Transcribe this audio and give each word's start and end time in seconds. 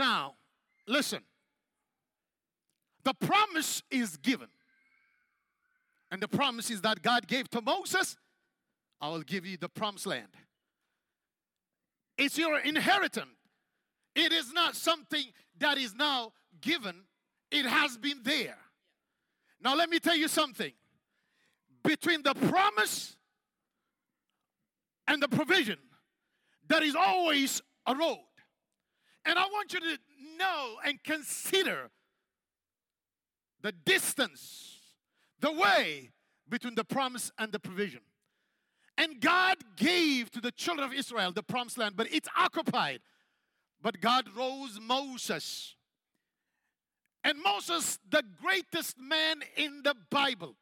Now, 0.00 0.36
listen. 0.88 1.20
The 3.04 3.12
promise 3.12 3.82
is 3.90 4.16
given. 4.16 4.48
And 6.10 6.22
the 6.22 6.26
promise 6.26 6.70
is 6.70 6.80
that 6.80 7.02
God 7.02 7.26
gave 7.26 7.50
to 7.50 7.60
Moses, 7.60 8.16
I 8.98 9.10
will 9.10 9.20
give 9.20 9.44
you 9.44 9.58
the 9.58 9.68
promised 9.68 10.06
land. 10.06 10.28
It's 12.16 12.38
your 12.38 12.58
inheritance. 12.60 13.36
It 14.14 14.32
is 14.32 14.54
not 14.54 14.74
something 14.74 15.24
that 15.58 15.76
is 15.76 15.94
now 15.94 16.32
given, 16.62 17.04
it 17.50 17.66
has 17.66 17.98
been 17.98 18.20
there. 18.22 18.56
Now, 19.62 19.76
let 19.76 19.90
me 19.90 19.98
tell 19.98 20.16
you 20.16 20.28
something. 20.28 20.72
Between 21.84 22.22
the 22.22 22.34
promise 22.34 23.16
and 25.06 25.22
the 25.22 25.28
provision, 25.28 25.78
there 26.66 26.82
is 26.82 26.94
always 26.94 27.60
a 27.86 27.94
road. 27.94 28.29
And 29.24 29.38
I 29.38 29.44
want 29.44 29.72
you 29.72 29.80
to 29.80 29.98
know 30.38 30.76
and 30.84 31.02
consider 31.02 31.90
the 33.62 33.72
distance, 33.72 34.78
the 35.40 35.52
way 35.52 36.10
between 36.48 36.74
the 36.74 36.84
promise 36.84 37.30
and 37.38 37.52
the 37.52 37.60
provision. 37.60 38.00
And 38.96 39.20
God 39.20 39.56
gave 39.76 40.30
to 40.32 40.40
the 40.40 40.52
children 40.52 40.86
of 40.86 40.94
Israel 40.94 41.32
the 41.32 41.42
promised 41.42 41.78
land, 41.78 41.96
but 41.96 42.12
it's 42.12 42.28
occupied. 42.36 43.00
But 43.82 44.00
God 44.00 44.26
rose 44.36 44.78
Moses. 44.80 45.74
And 47.24 47.38
Moses, 47.42 47.98
the 48.10 48.22
greatest 48.42 48.98
man 48.98 49.40
in 49.56 49.82
the 49.84 49.94
Bible, 50.10 50.56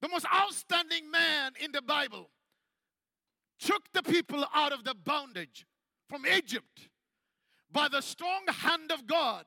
the 0.00 0.08
most 0.08 0.26
outstanding 0.32 1.10
man 1.10 1.52
in 1.60 1.72
the 1.72 1.82
Bible, 1.82 2.30
took 3.64 3.92
the 3.92 4.02
people 4.02 4.44
out 4.54 4.72
of 4.72 4.84
the 4.84 4.94
bondage 4.94 5.66
from 6.08 6.26
Egypt 6.26 6.88
by 7.70 7.88
the 7.88 8.00
strong 8.00 8.42
hand 8.48 8.90
of 8.92 9.06
God. 9.06 9.44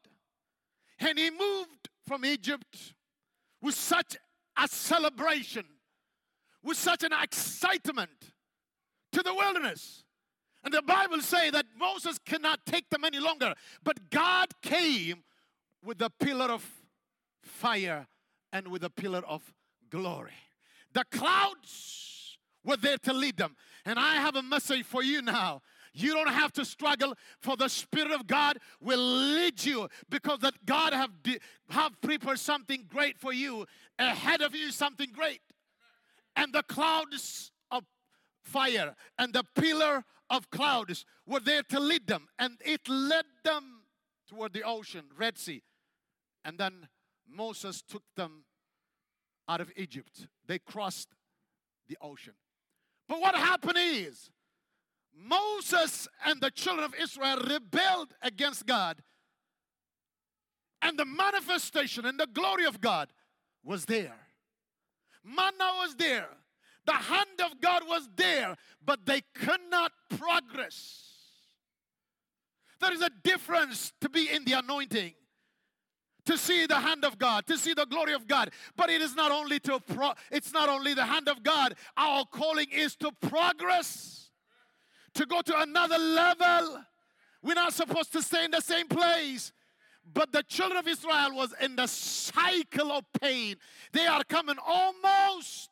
And 0.99 1.19
he 1.19 1.29
moved 1.29 1.89
from 2.07 2.25
Egypt 2.25 2.93
with 3.61 3.75
such 3.75 4.15
a 4.57 4.67
celebration, 4.67 5.65
with 6.63 6.77
such 6.77 7.03
an 7.03 7.11
excitement 7.21 8.31
to 9.11 9.21
the 9.21 9.33
wilderness. 9.33 10.03
And 10.63 10.73
the 10.73 10.81
Bible 10.81 11.21
say 11.21 11.49
that 11.51 11.65
Moses 11.77 12.17
cannot 12.25 12.65
take 12.65 12.89
them 12.89 13.03
any 13.03 13.19
longer, 13.19 13.53
but 13.83 14.09
God 14.09 14.47
came 14.61 15.23
with 15.83 16.01
a 16.01 16.09
pillar 16.09 16.51
of 16.51 16.67
fire 17.43 18.07
and 18.51 18.69
with 18.69 18.83
a 18.83 18.89
pillar 18.89 19.21
of 19.27 19.43
glory. 19.89 20.31
The 20.93 21.03
clouds 21.11 22.39
were 22.63 22.77
there 22.77 22.97
to 22.99 23.13
lead 23.13 23.37
them. 23.37 23.55
And 23.85 23.99
I 23.99 24.15
have 24.15 24.35
a 24.35 24.41
message 24.41 24.83
for 24.83 25.03
you 25.03 25.21
now. 25.21 25.61
You 25.93 26.13
don't 26.13 26.29
have 26.29 26.51
to 26.53 26.65
struggle 26.65 27.13
for 27.39 27.55
the 27.55 27.69
Spirit 27.69 28.11
of 28.11 28.27
God 28.27 28.57
will 28.81 28.99
lead 28.99 29.63
you 29.63 29.87
because 30.09 30.39
that 30.39 30.65
God 30.65 30.91
have, 30.91 31.11
de- 31.23 31.39
have 31.69 31.99
prepared 32.01 32.39
something 32.39 32.85
great 32.91 33.17
for 33.17 33.31
you. 33.31 33.65
Ahead 33.97 34.41
of 34.41 34.55
you 34.55 34.71
something 34.71 35.09
great. 35.13 35.39
And 36.35 36.51
the 36.51 36.63
clouds 36.63 37.51
of 37.71 37.83
fire 38.43 38.95
and 39.17 39.33
the 39.33 39.43
pillar 39.55 40.03
of 40.29 40.49
clouds 40.49 41.05
were 41.25 41.39
there 41.39 41.63
to 41.69 41.79
lead 41.79 42.07
them. 42.07 42.27
And 42.39 42.57
it 42.65 42.89
led 42.89 43.25
them 43.43 43.83
toward 44.27 44.51
the 44.51 44.63
ocean, 44.63 45.05
Red 45.17 45.37
Sea. 45.37 45.61
And 46.43 46.57
then 46.57 46.89
Moses 47.29 47.81
took 47.81 48.03
them 48.15 48.43
out 49.47 49.61
of 49.61 49.71
Egypt. 49.77 50.27
They 50.45 50.59
crossed 50.59 51.09
the 51.87 51.97
ocean. 52.01 52.33
But 53.07 53.21
what 53.21 53.35
happened 53.35 53.77
is 53.79 54.29
Moses 55.15 56.07
and 56.25 56.41
the 56.41 56.51
children 56.51 56.85
of 56.85 56.93
Israel 56.95 57.37
rebelled 57.37 58.13
against 58.21 58.65
God. 58.65 59.01
And 60.81 60.99
the 60.99 61.05
manifestation 61.05 62.05
and 62.05 62.19
the 62.19 62.27
glory 62.27 62.65
of 62.65 62.81
God 62.81 63.09
was 63.63 63.85
there. 63.85 64.15
Manna 65.23 65.71
was 65.79 65.95
there. 65.95 66.29
The 66.85 66.93
hand 66.93 67.41
of 67.43 67.59
God 67.59 67.83
was 67.87 68.07
there, 68.15 68.55
but 68.85 69.05
they 69.05 69.21
could 69.33 69.61
not 69.71 69.91
progress. 70.09 71.05
There 72.79 72.93
is 72.93 73.01
a 73.01 73.09
difference 73.23 73.91
to 74.01 74.09
be 74.09 74.29
in 74.29 74.45
the 74.45 74.53
anointing 74.53 75.13
to 76.25 76.37
see 76.37 76.65
the 76.65 76.75
hand 76.75 77.05
of 77.05 77.17
God, 77.17 77.45
to 77.47 77.57
see 77.57 77.73
the 77.73 77.85
glory 77.85 78.13
of 78.13 78.27
God. 78.27 78.51
But 78.75 78.89
it 78.89 79.01
is 79.01 79.15
not 79.15 79.31
only 79.31 79.59
to 79.61 79.79
pro- 79.79 80.13
it's 80.31 80.51
not 80.53 80.69
only 80.69 80.93
the 80.93 81.05
hand 81.05 81.29
of 81.29 81.43
God. 81.43 81.75
Our 81.95 82.25
calling 82.25 82.67
is 82.71 82.95
to 82.97 83.11
progress, 83.11 84.29
to 85.13 85.25
go 85.25 85.41
to 85.41 85.61
another 85.61 85.97
level. 85.97 86.83
We're 87.41 87.53
not 87.53 87.73
supposed 87.73 88.11
to 88.13 88.21
stay 88.21 88.45
in 88.45 88.51
the 88.51 88.61
same 88.61 88.87
place. 88.87 89.51
But 90.13 90.31
the 90.31 90.43
children 90.43 90.77
of 90.77 90.87
Israel 90.87 91.31
was 91.33 91.53
in 91.61 91.75
the 91.75 91.87
cycle 91.87 92.91
of 92.91 93.05
pain. 93.19 93.55
They 93.91 94.05
are 94.05 94.23
coming 94.23 94.57
almost, 94.65 95.69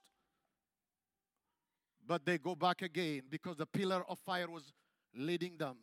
but 2.07 2.25
they 2.25 2.39
go 2.39 2.55
back 2.55 2.81
again 2.81 3.23
because 3.29 3.57
the 3.57 3.65
pillar 3.67 4.03
of 4.09 4.17
fire 4.19 4.49
was 4.49 4.73
leading 5.15 5.57
them. 5.57 5.77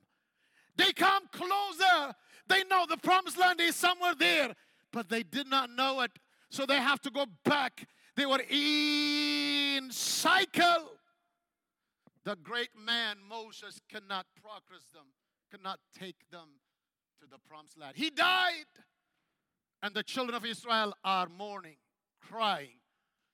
They 0.76 0.92
come 0.92 1.24
closer. 1.32 2.14
They 2.50 2.64
know 2.64 2.84
the 2.88 2.96
promised 2.96 3.38
land 3.38 3.60
is 3.60 3.76
somewhere 3.76 4.14
there, 4.18 4.54
but 4.92 5.08
they 5.08 5.22
did 5.22 5.46
not 5.46 5.70
know 5.70 6.00
it. 6.00 6.10
So 6.50 6.66
they 6.66 6.78
have 6.78 7.00
to 7.02 7.10
go 7.10 7.26
back. 7.44 7.86
They 8.16 8.26
were 8.26 8.42
in 8.50 9.92
cycle. 9.92 10.90
The 12.24 12.36
great 12.42 12.70
man 12.76 13.18
Moses 13.26 13.80
cannot 13.88 14.26
progress 14.42 14.84
them, 14.92 15.06
cannot 15.50 15.78
take 15.96 16.16
them 16.32 16.48
to 17.20 17.26
the 17.30 17.38
promised 17.48 17.78
land. 17.78 17.92
He 17.94 18.10
died, 18.10 18.66
and 19.80 19.94
the 19.94 20.02
children 20.02 20.34
of 20.34 20.44
Israel 20.44 20.92
are 21.04 21.28
mourning, 21.28 21.76
crying. 22.20 22.80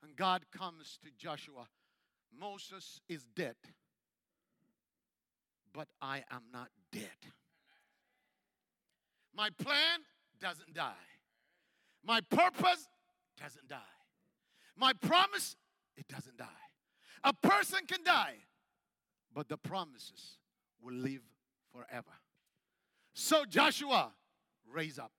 And 0.03 0.15
God 0.15 0.44
comes 0.53 0.98
to 1.03 1.10
Joshua 1.16 1.66
Moses 2.38 3.00
is 3.09 3.25
dead, 3.34 3.56
but 5.72 5.88
I 6.03 6.22
am 6.31 6.43
not 6.53 6.69
dead. 6.93 7.33
My 9.36 9.50
plan 9.50 10.00
doesn't 10.41 10.72
die. 10.72 10.92
My 12.04 12.20
purpose 12.22 12.88
doesn't 13.38 13.69
die. 13.69 13.76
My 14.76 14.92
promise, 14.94 15.56
it 15.97 16.08
doesn't 16.08 16.38
die. 16.38 16.47
A 17.22 17.32
person 17.32 17.80
can 17.86 18.02
die, 18.02 18.36
but 19.34 19.48
the 19.48 19.58
promises 19.58 20.38
will 20.80 20.94
live 20.94 21.22
forever. 21.72 22.12
So 23.12 23.44
Joshua, 23.44 24.12
raise 24.72 24.98
up. 24.98 25.12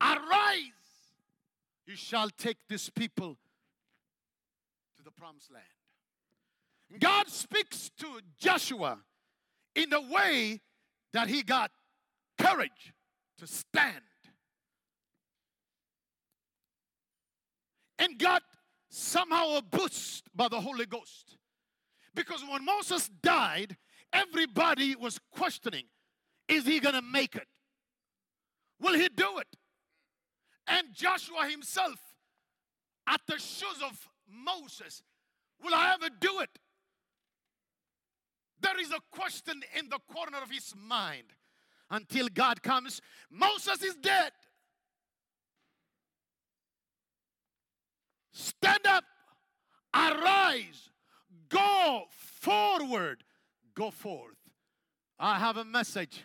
Arise. 0.00 0.72
You 1.86 1.96
shall 1.96 2.30
take 2.30 2.56
this 2.68 2.90
people 2.90 3.36
to 4.96 5.04
the 5.04 5.10
promised 5.10 5.52
land. 5.52 7.00
God 7.00 7.28
speaks 7.28 7.90
to 7.98 8.06
Joshua 8.38 8.98
in 9.74 9.90
the 9.90 10.00
way 10.00 10.60
that 11.12 11.28
he 11.28 11.42
got 11.42 11.70
courage 12.38 12.92
to 13.38 13.46
stand. 13.46 14.02
And 17.98 18.18
got 18.18 18.42
somehow 18.88 19.56
a 19.56 19.62
boost 19.62 20.24
by 20.34 20.48
the 20.48 20.60
Holy 20.60 20.86
Ghost. 20.86 21.36
Because 22.14 22.44
when 22.50 22.64
Moses 22.64 23.08
died, 23.22 23.76
everybody 24.12 24.94
was 24.94 25.18
questioning 25.32 25.84
is 26.48 26.64
he 26.64 26.80
going 26.80 26.94
to 26.94 27.02
make 27.02 27.34
it? 27.36 27.46
Will 28.80 28.94
he 28.94 29.08
do 29.08 29.38
it? 29.38 29.48
And 30.66 30.88
Joshua 30.94 31.46
himself, 31.48 31.98
at 33.06 33.20
the 33.26 33.34
shoes 33.34 33.82
of 33.84 34.08
Moses, 34.26 35.02
will 35.62 35.74
I 35.74 35.94
ever 35.94 36.08
do 36.20 36.40
it? 36.40 36.50
There 38.60 38.80
is 38.80 38.90
a 38.90 39.00
question 39.10 39.60
in 39.78 39.88
the 39.88 39.98
corner 40.12 40.38
of 40.42 40.50
his 40.50 40.74
mind 40.76 41.32
until 41.90 42.28
God 42.28 42.62
comes. 42.62 43.00
Moses 43.30 43.82
is 43.82 43.94
dead. 43.96 44.32
Stand 48.32 48.86
up, 48.86 49.04
arise, 49.92 50.90
go 51.48 52.04
forward, 52.10 53.24
go 53.74 53.90
forth. 53.90 54.36
I 55.18 55.38
have 55.38 55.56
a 55.56 55.64
message. 55.64 56.24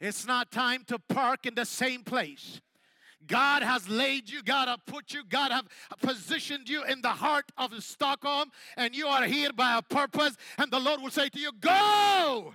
It's 0.00 0.26
not 0.26 0.52
time 0.52 0.84
to 0.86 0.98
park 0.98 1.46
in 1.46 1.54
the 1.54 1.64
same 1.64 2.04
place. 2.04 2.60
God 3.26 3.62
has 3.62 3.88
laid 3.88 4.30
you, 4.30 4.42
God 4.42 4.68
have 4.68 4.84
put 4.86 5.12
you, 5.12 5.22
God 5.28 5.52
have 5.52 5.66
positioned 6.00 6.68
you 6.68 6.84
in 6.84 7.02
the 7.02 7.08
heart 7.08 7.50
of 7.56 7.72
Stockholm, 7.82 8.50
and 8.76 8.94
you 8.96 9.06
are 9.06 9.24
here 9.24 9.52
by 9.52 9.78
a 9.78 9.82
purpose. 9.82 10.36
And 10.58 10.70
the 10.70 10.80
Lord 10.80 11.00
will 11.00 11.10
say 11.10 11.28
to 11.28 11.38
you, 11.38 11.52
Go! 11.60 12.54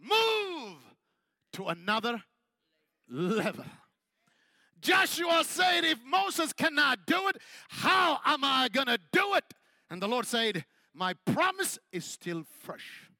Move 0.00 0.78
to 1.54 1.66
another 1.68 2.22
level. 3.08 3.64
Joshua 4.80 5.42
said, 5.44 5.84
If 5.84 5.98
Moses 6.04 6.52
cannot 6.52 7.06
do 7.06 7.28
it, 7.28 7.38
how 7.68 8.20
am 8.24 8.44
I 8.44 8.68
going 8.68 8.86
to 8.86 8.98
do 9.12 9.34
it? 9.34 9.44
And 9.90 10.00
the 10.00 10.08
Lord 10.08 10.26
said, 10.26 10.64
My 10.94 11.14
promise 11.24 11.78
is 11.92 12.04
still 12.04 12.44
fresh. 12.60 13.10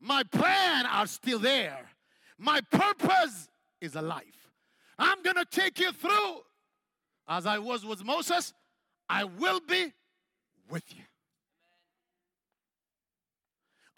My 0.00 0.22
plan 0.22 0.86
are 0.86 1.06
still 1.06 1.38
there. 1.38 1.90
My 2.38 2.60
purpose 2.60 3.48
is 3.80 3.96
alive. 3.96 4.22
I'm 4.98 5.22
going 5.22 5.36
to 5.36 5.44
take 5.44 5.80
you 5.80 5.92
through. 5.92 6.40
As 7.28 7.46
I 7.46 7.58
was 7.58 7.84
with 7.84 8.04
Moses, 8.04 8.52
I 9.08 9.24
will 9.24 9.60
be 9.60 9.92
with 10.70 10.84
you. 10.94 11.02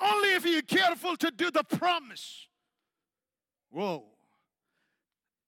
Only 0.01 0.35
if 0.35 0.45
you're 0.45 0.63
careful 0.63 1.17
to 1.17 1.31
do 1.31 1.51
the 1.51 1.65
promise. 1.65 2.47
Whoa. 3.71 4.05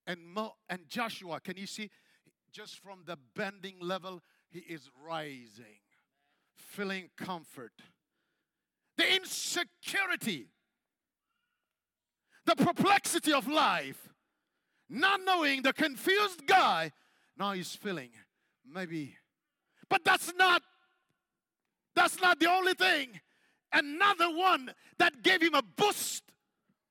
And, 0.06 0.18
Mo, 0.26 0.54
and 0.68 0.88
Joshua, 0.88 1.40
can 1.40 1.56
you 1.56 1.66
see? 1.66 1.90
Just 2.52 2.80
from 2.80 3.02
the 3.06 3.16
bending 3.36 3.76
level, 3.80 4.22
he 4.50 4.58
is 4.58 4.90
rising, 5.06 5.78
feeling 6.56 7.10
comfort. 7.16 7.72
The 8.96 9.14
insecurity, 9.14 10.48
the 12.44 12.56
perplexity 12.56 13.32
of 13.32 13.46
life, 13.46 14.08
not 14.88 15.20
knowing 15.24 15.62
the 15.62 15.72
confused 15.72 16.44
guy, 16.46 16.90
now 17.38 17.52
he's 17.52 17.74
feeling 17.74 18.10
maybe. 18.72 19.16
But 19.88 20.04
that's 20.04 20.32
not 20.36 20.62
that's 21.94 22.20
not 22.20 22.38
the 22.38 22.48
only 22.50 22.74
thing. 22.74 23.20
Another 23.72 24.30
one 24.30 24.72
that 24.98 25.22
gave 25.22 25.42
him 25.42 25.54
a 25.54 25.62
boost 25.62 26.24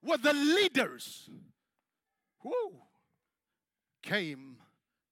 were 0.01 0.17
the 0.17 0.33
leaders. 0.33 1.29
Who 2.41 2.71
came 4.01 4.57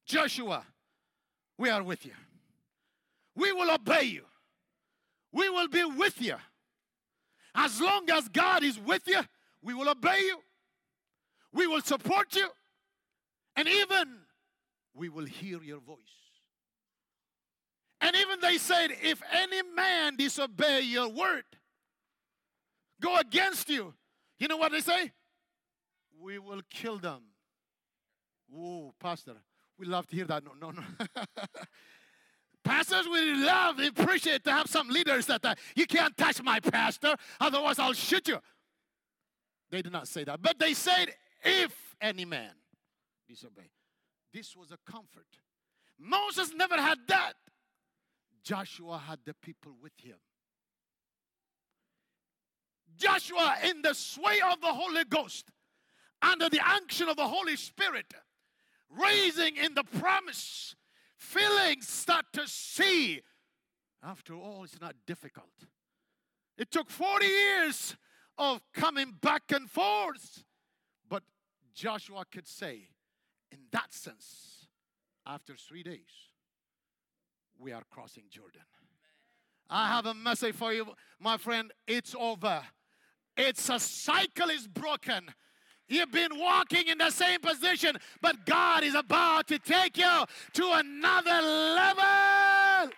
Joshua, 0.05 0.65
we 1.57 1.69
are 1.69 1.83
with 1.83 2.05
you. 2.05 2.13
We 3.35 3.51
will 3.51 3.69
obey 3.69 4.03
you. 4.03 4.23
We 5.31 5.49
will 5.49 5.67
be 5.67 5.83
with 5.83 6.21
you. 6.21 6.35
As 7.53 7.81
long 7.81 8.09
as 8.09 8.29
God 8.29 8.63
is 8.63 8.79
with 8.79 9.07
you, 9.07 9.19
we 9.61 9.73
will 9.73 9.89
obey 9.89 10.19
you. 10.19 10.39
We 11.51 11.67
will 11.67 11.81
support 11.81 12.35
you. 12.35 12.47
And 13.55 13.67
even 13.67 14.19
we 14.93 15.09
will 15.09 15.25
hear 15.25 15.61
your 15.61 15.79
voice. 15.79 15.97
And 18.01 18.15
even 18.15 18.39
they 18.39 18.57
said, 18.57 18.91
if 19.01 19.21
any 19.31 19.61
man 19.75 20.15
disobey 20.15 20.81
your 20.81 21.09
word, 21.09 21.43
go 23.01 23.17
against 23.17 23.69
you, 23.69 23.93
you 24.39 24.47
know 24.47 24.57
what 24.57 24.71
they 24.71 24.81
say? 24.81 25.11
We 26.19 26.39
will 26.39 26.61
kill 26.69 26.99
them. 26.99 27.21
Whoa, 28.49 28.93
Pastor, 28.99 29.35
we 29.77 29.85
love 29.85 30.07
to 30.07 30.15
hear 30.15 30.25
that. 30.25 30.43
No, 30.43 30.51
no, 30.59 30.71
no. 30.71 30.83
Pastors, 32.63 33.07
we 33.11 33.33
love, 33.45 33.79
appreciate 33.79 34.43
to 34.43 34.51
have 34.51 34.67
some 34.67 34.89
leaders 34.89 35.25
that 35.27 35.43
uh, 35.45 35.55
you 35.75 35.85
can't 35.85 36.15
touch 36.17 36.41
my 36.43 36.59
pastor, 36.59 37.15
otherwise 37.39 37.79
I'll 37.79 37.93
shoot 37.93 38.27
you. 38.27 38.39
They 39.69 39.81
did 39.81 39.91
not 39.91 40.07
say 40.07 40.23
that, 40.25 40.41
but 40.41 40.59
they 40.59 40.73
said, 40.73 41.13
if 41.43 41.95
any 42.01 42.25
man 42.25 42.51
disobey. 43.27 43.69
This 44.33 44.55
was 44.55 44.71
a 44.71 44.77
comfort. 44.89 45.27
Moses 45.99 46.53
never 46.53 46.75
had 46.75 46.99
that. 47.07 47.33
Joshua 48.47 48.97
had 48.97 49.19
the 49.25 49.33
people 49.33 49.73
with 49.81 49.91
him. 50.01 50.15
Joshua, 52.95 53.57
in 53.69 53.81
the 53.81 53.93
sway 53.93 54.39
of 54.49 54.61
the 54.61 54.71
Holy 54.71 55.03
Ghost, 55.03 55.51
under 56.21 56.47
the 56.49 56.61
unction 56.61 57.09
of 57.09 57.17
the 57.17 57.27
Holy 57.27 57.57
Spirit, 57.57 58.13
raising 58.89 59.57
in 59.57 59.73
the 59.73 59.83
promise, 59.83 60.77
feeling 61.17 61.81
start 61.81 62.23
to 62.31 62.47
see. 62.47 63.21
After 64.01 64.33
all, 64.33 64.63
it's 64.63 64.79
not 64.79 64.95
difficult. 65.05 65.65
It 66.57 66.71
took 66.71 66.89
40 66.89 67.25
years 67.25 67.97
of 68.37 68.61
coming 68.73 69.13
back 69.21 69.51
and 69.51 69.69
forth. 69.69 70.45
But 71.09 71.23
Joshua 71.73 72.23
could 72.31 72.47
say, 72.47 72.87
in 73.51 73.59
that 73.71 73.93
sense, 73.93 74.67
after 75.25 75.55
three 75.55 75.83
days, 75.83 76.26
we 77.59 77.71
are 77.71 77.83
crossing 77.89 78.23
Jordan. 78.29 78.61
I 79.69 79.87
have 79.87 80.05
a 80.05 80.13
message 80.13 80.55
for 80.55 80.71
you, 80.73 80.87
my 81.19 81.37
friend. 81.37 81.71
It's 81.87 82.15
over. 82.17 82.61
It's 83.35 83.69
a 83.69 83.79
cycle 83.79 84.49
is 84.49 84.67
broken. 84.67 85.29
You've 85.89 86.11
been 86.11 86.37
walking 86.37 86.87
in 86.87 86.97
the 86.97 87.11
same 87.11 87.39
position, 87.39 87.97
but 88.21 88.45
God 88.45 88.83
is 88.83 88.95
about 88.95 89.47
to 89.47 89.59
take 89.59 89.97
you 89.97 90.25
to 90.53 90.71
another 90.73 91.41
level. 91.41 92.91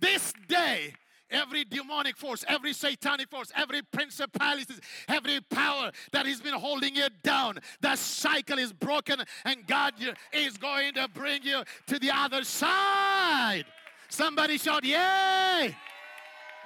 This 0.00 0.32
day, 0.48 0.94
every 1.32 1.64
demonic 1.64 2.16
force, 2.16 2.44
every 2.48 2.72
satanic 2.72 3.30
force, 3.30 3.50
every 3.56 3.82
principality, 3.82 4.74
every 5.08 5.40
power 5.40 5.90
that 6.12 6.26
has 6.26 6.40
been 6.40 6.54
holding 6.54 6.94
you 6.94 7.08
down, 7.22 7.58
that 7.80 7.98
cycle 7.98 8.58
is 8.58 8.72
broken, 8.72 9.22
and 9.44 9.66
God 9.66 9.94
is 10.32 10.56
going 10.56 10.94
to 10.94 11.08
bring 11.08 11.42
you 11.42 11.62
to 11.86 11.98
the 11.98 12.10
other 12.10 12.44
side. 12.44 13.64
Somebody 14.08 14.58
shout, 14.58 14.84
Yay! 14.84 15.74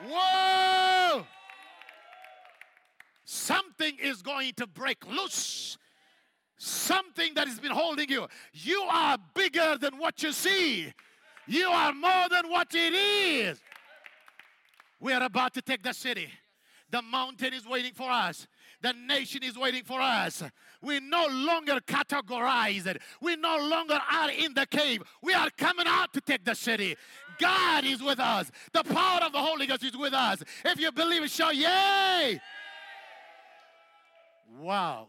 Whoa! 0.07 1.25
Something 3.25 3.97
is 4.01 4.23
going 4.23 4.53
to 4.57 4.67
break 4.67 5.07
loose. 5.07 5.79
Something 6.59 7.35
that 7.35 7.49
has 7.49 7.61
been 7.61 7.73
holding 7.73 8.09
you. 8.09 8.27
You 8.53 8.83
are 8.83 9.19
bigger 9.35 9.77
than 9.81 9.99
what 9.99 10.23
you 10.23 10.33
see. 10.33 10.93
You 11.47 11.69
are 11.69 11.93
more 11.93 12.29
than 12.31 12.49
what 12.51 12.75
it 12.75 12.95
is. 12.95 13.61
We 15.01 15.13
are 15.13 15.23
about 15.23 15.55
to 15.55 15.63
take 15.63 15.83
the 15.83 15.93
city. 15.93 16.29
The 16.91 17.03
mountain 17.03 17.53
is 17.53 17.67
waiting 17.67 17.93
for 17.93 18.11
us. 18.11 18.47
The 18.81 18.93
nation 18.93 19.43
is 19.43 19.59
waiting 19.59 19.83
for 19.83 20.01
us. 20.01 20.43
We 20.81 21.01
no 21.01 21.27
longer 21.27 21.81
categorize 21.81 22.87
it. 22.87 23.03
We 23.21 23.37
no 23.37 23.59
longer 23.59 23.99
are 24.13 24.31
in 24.31 24.55
the 24.55 24.67
cave. 24.67 25.03
We 25.23 25.35
are 25.35 25.51
coming 25.51 25.87
out 25.89 26.13
to 26.13 26.21
take 26.21 26.45
the 26.45 26.55
city. 26.55 26.97
God 27.39 27.85
is 27.85 28.03
with 28.03 28.21
us. 28.21 28.51
The 28.73 28.85
power 28.85 29.21
of 29.25 29.33
the 29.33 29.39
Holy 29.39 29.67
Ghost 29.67 29.85
is 29.85 29.97
with 29.97 30.15
us. 30.15 30.43
If 30.65 30.81
you 30.81 30.93
believe 30.93 31.25
it, 31.25 31.31
shout 31.31 31.57
yay! 31.57 32.41
Wow. 34.61 35.09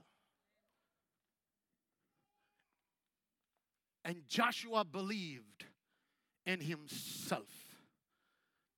And 4.03 4.23
Joshua 4.27 4.83
believed 4.83 5.65
in 6.45 6.59
himself 6.61 7.66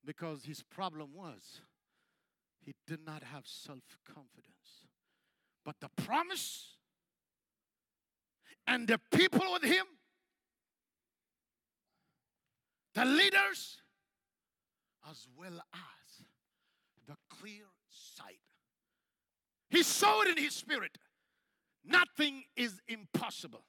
because 0.05 0.45
his 0.45 0.63
problem 0.63 1.09
was 1.13 1.61
he 2.65 2.73
did 2.87 2.99
not 3.05 3.23
have 3.23 3.43
self 3.45 3.97
confidence. 4.05 4.87
But 5.65 5.75
the 5.81 5.89
promise 6.03 6.75
and 8.67 8.87
the 8.87 8.99
people 9.11 9.53
with 9.53 9.63
him, 9.63 9.85
the 12.93 13.05
leaders, 13.05 13.81
as 15.09 15.27
well 15.37 15.59
as 15.73 16.25
the 17.07 17.15
clear 17.29 17.65
sight. 17.89 18.39
He 19.69 19.83
saw 19.83 20.21
it 20.21 20.29
in 20.29 20.43
his 20.43 20.53
spirit. 20.55 20.97
Nothing 21.85 22.43
is 22.55 22.79
impossible. 22.87 23.63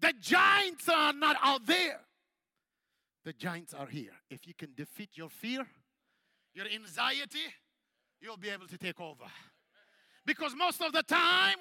The 0.00 0.12
giants 0.20 0.88
are 0.88 1.12
not 1.12 1.36
out 1.42 1.66
there. 1.66 2.00
The 3.26 3.32
giants 3.32 3.74
are 3.74 3.88
here. 3.88 4.12
If 4.30 4.46
you 4.46 4.54
can 4.54 4.72
defeat 4.76 5.10
your 5.14 5.28
fear, 5.28 5.66
your 6.54 6.66
anxiety, 6.72 7.40
you'll 8.20 8.36
be 8.36 8.50
able 8.50 8.68
to 8.68 8.78
take 8.78 9.00
over. 9.00 9.24
Because 10.24 10.54
most 10.54 10.80
of 10.80 10.92
the 10.92 11.02
time, 11.02 11.56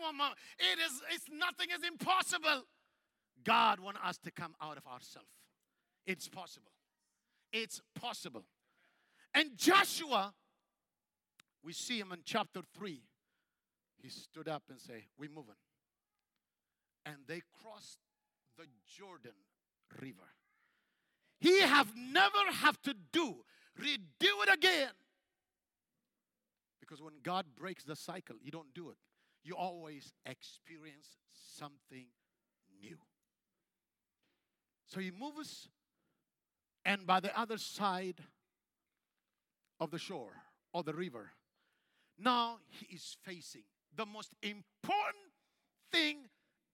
it 0.60 0.80
is 0.80 1.02
it's 1.12 1.26
nothing 1.32 1.70
is 1.76 1.84
impossible. 1.84 2.66
God 3.44 3.80
wants 3.80 4.00
us 4.04 4.20
to 4.20 4.32
come 4.32 4.54
out 4.62 4.78
of 4.78 4.86
ourselves. 4.86 5.28
It's 6.06 6.30
possible. 6.30 6.72
It's 7.52 7.82
possible. 8.00 8.46
And 9.34 9.58
Joshua, 9.58 10.36
we 11.64 11.74
see 11.74 11.98
him 11.98 12.12
in 12.12 12.20
chapter 12.24 12.62
3. 12.78 13.02
He 14.04 14.10
stood 14.10 14.48
up 14.48 14.62
and 14.70 14.80
said, 14.80 15.02
We're 15.18 15.30
moving. 15.30 15.56
And 17.08 17.16
they 17.28 17.42
crossed 17.60 18.02
the 18.56 18.66
Jordan 18.86 19.34
River. 20.00 20.30
He 21.40 21.62
have 21.62 21.92
never 21.96 22.52
have 22.62 22.82
to 22.84 22.94
do 23.12 23.38
redo 23.80 24.44
it 24.44 24.54
again. 24.54 24.92
Because 26.80 27.02
when 27.02 27.14
God 27.24 27.46
breaks 27.58 27.84
the 27.84 27.96
cycle, 27.96 28.36
you 28.42 28.52
don't 28.52 28.74
do 28.74 28.90
it. 28.90 28.98
You 29.44 29.56
always 29.56 30.14
experience 30.26 31.18
something 31.58 32.06
new. 32.82 32.98
So 34.88 35.00
he 35.00 35.12
moves, 35.12 35.68
and 36.84 37.06
by 37.06 37.20
the 37.20 37.38
other 37.38 37.58
side 37.58 38.22
of 39.80 39.92
the 39.92 40.00
shore 40.00 40.34
or 40.74 40.84
the 40.84 40.94
river, 40.94 41.32
now 42.18 42.58
he 42.70 42.96
is 42.96 43.18
facing 43.24 43.64
the 43.96 44.06
most 44.06 44.36
important 44.42 45.32
thing 45.92 46.30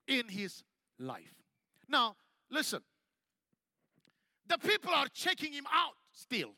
in 0.06 0.28
his 0.28 0.62
life. 0.98 1.34
Now, 1.88 2.16
listen. 2.50 2.82
The 4.52 4.68
people 4.68 4.92
are 4.92 5.06
checking 5.14 5.52
him 5.52 5.64
out 5.72 5.94
still. 6.12 6.50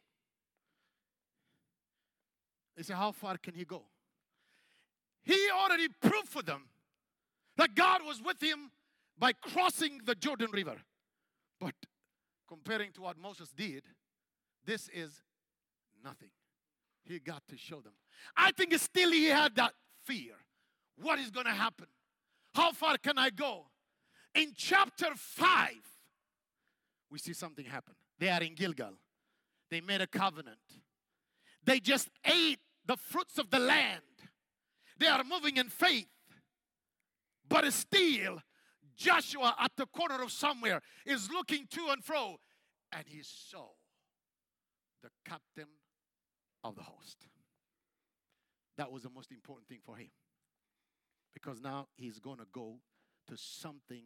They 2.77 2.83
say, 2.83 2.95
How 2.95 3.13
far 3.13 3.37
can 3.37 3.55
he 3.55 3.65
go? 3.65 3.83
He 5.23 5.39
already 5.55 5.87
proved 6.03 6.29
for 6.29 6.43
them 6.43 6.63
that 7.57 7.77
God 7.77 8.01
was 8.05 8.21
with 8.21 8.43
him 8.43 8.73
by 9.17 9.33
crossing 9.33 10.01
the 10.05 10.17
Jordan 10.17 10.49
River. 10.53 10.75
But 11.61 11.75
comparing 12.49 12.91
to 12.93 13.03
what 13.03 13.17
Moses 13.17 13.51
did, 13.57 13.85
this 14.67 14.89
is 14.89 15.23
nothing. 16.03 16.31
He 17.05 17.21
got 17.21 17.47
to 17.49 17.57
show 17.57 17.81
them. 17.81 17.93
I 18.37 18.51
think 18.51 18.75
still 18.75 19.13
he 19.13 19.27
had 19.27 19.55
that 19.55 19.73
fear. 20.05 20.33
What 21.01 21.21
is 21.21 21.31
going 21.31 21.47
to 21.47 21.53
happen? 21.53 21.87
How 22.55 22.73
far 22.73 22.99
can 22.99 23.19
I 23.19 23.31
go? 23.31 23.67
In 24.35 24.53
chapter 24.57 25.15
5, 25.15 25.71
we 27.15 27.21
see 27.21 27.33
something 27.33 27.65
happen. 27.65 27.95
They 28.19 28.29
are 28.29 28.43
in 28.43 28.57
Gilgal. 28.57 28.95
They 29.71 29.81
made 29.81 30.01
a 30.01 30.07
covenant. 30.09 30.59
They 31.65 31.79
just 31.79 32.11
ate 32.27 32.59
the 32.85 32.97
fruits 32.97 33.39
of 33.39 33.51
the 33.51 33.61
land. 33.61 34.03
They 34.99 35.07
are 35.07 35.23
moving 35.23 35.57
in 35.57 35.69
faith. 35.69 36.09
But 37.49 37.73
still, 37.73 38.41
Joshua 38.97 39.55
at 39.61 39.71
the 39.77 39.87
corner 39.87 40.25
of 40.25 40.33
somewhere 40.33 40.81
is 41.07 41.31
looking 41.31 41.69
to 41.71 41.91
and 41.91 42.05
fro, 42.05 42.35
and 42.91 43.05
he 43.07 43.21
saw 43.23 43.69
the 45.01 45.11
captain 45.25 45.69
of 46.65 46.75
the 46.75 46.83
host. 46.83 47.29
That 48.77 48.91
was 48.91 49.05
the 49.05 49.11
most 49.11 49.31
important 49.31 49.69
thing 49.69 49.79
for 49.87 49.95
him. 49.95 50.11
Because 51.33 51.61
now 51.61 51.87
he's 51.95 52.19
going 52.19 52.39
to 52.39 52.47
go 52.53 52.81
to 53.29 53.37
something 53.37 54.03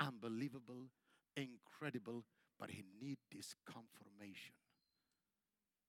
unbelievable, 0.00 0.86
incredible, 1.36 2.24
but 2.58 2.70
he 2.70 2.84
need 3.00 3.18
this 3.34 3.54
confirmation. 3.66 4.54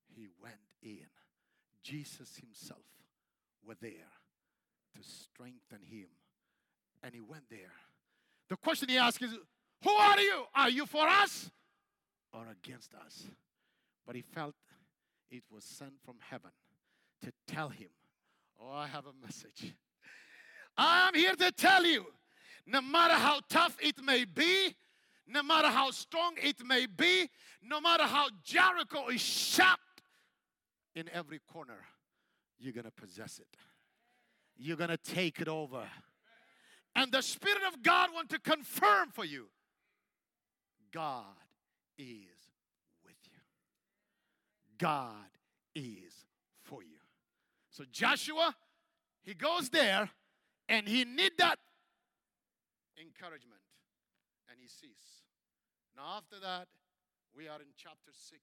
He 0.08 0.28
went 0.42 0.56
in. 0.82 1.08
Jesus 1.84 2.38
himself 2.38 2.86
were 3.66 3.76
there 3.82 4.12
to 4.96 5.02
strengthen 5.04 5.82
him. 5.84 6.08
And 7.02 7.14
he 7.14 7.22
went 7.22 7.50
there. 7.50 7.74
The 8.50 8.56
question 8.58 8.90
he 8.90 8.98
asked 8.98 9.22
is, 9.22 9.34
Who 9.84 9.90
are 9.92 10.20
you? 10.20 10.44
Are 10.56 10.70
you 10.70 10.86
for 10.86 11.08
us 11.08 11.50
or 12.34 12.46
against 12.50 12.94
us? 12.94 13.24
But 14.06 14.16
he 14.16 14.22
felt 14.22 14.56
it 15.30 15.44
was 15.52 15.64
sent 15.64 15.94
from 16.06 16.16
heaven 16.30 16.52
to 17.24 17.32
tell 17.48 17.70
him, 17.70 17.90
Oh, 18.62 18.72
I 18.72 18.88
have 18.88 19.06
a 19.06 19.26
message. 19.26 19.74
I'm 20.78 21.14
here 21.14 21.36
to 21.36 21.52
tell 21.52 21.86
you 21.86 22.06
no 22.66 22.82
matter 22.82 23.16
how 23.16 23.42
tough 23.50 23.78
it 23.82 24.02
may 24.04 24.26
be, 24.26 24.76
no 25.28 25.44
matter 25.44 25.70
how 25.70 25.92
strong 25.92 26.34
it 26.42 26.66
may 26.66 26.86
be, 26.86 27.30
no 27.62 27.80
matter 27.80 28.04
how 28.04 28.28
Jericho 28.44 29.08
is 29.08 29.22
shut 29.22 29.80
in 30.96 31.10
every 31.14 31.40
corner, 31.52 31.80
you're 32.60 32.74
going 32.74 32.86
to 32.86 32.92
possess 32.92 33.40
it. 33.40 33.48
You're 34.58 34.78
going 34.78 34.90
to 34.90 34.98
take 34.98 35.40
it 35.40 35.48
over. 35.48 35.84
And 36.96 37.12
the 37.12 37.22
Spirit 37.22 37.64
of 37.68 37.82
God 37.82 38.10
want 38.14 38.30
to 38.30 38.40
confirm 38.40 39.10
for 39.10 39.26
you 39.26 39.48
God 40.92 41.26
is 41.98 42.52
with 43.04 43.16
you. 43.26 43.40
God 44.78 45.16
is 45.74 46.14
for 46.62 46.84
you. 46.84 46.98
So 47.72 47.84
Joshua, 47.92 48.56
he 49.24 49.34
goes 49.34 49.70
there 49.70 50.10
and 50.70 50.88
he 50.88 51.04
need 51.04 51.32
that 51.40 51.58
encouragement 53.02 53.63
and 54.54 54.62
he 54.62 54.68
sees. 54.68 55.24
Now 55.98 56.18
after 56.18 56.40
that, 56.40 56.68
we 57.36 57.48
are 57.48 57.60
in 57.60 57.74
chapter 57.76 58.12
6. 58.12 58.40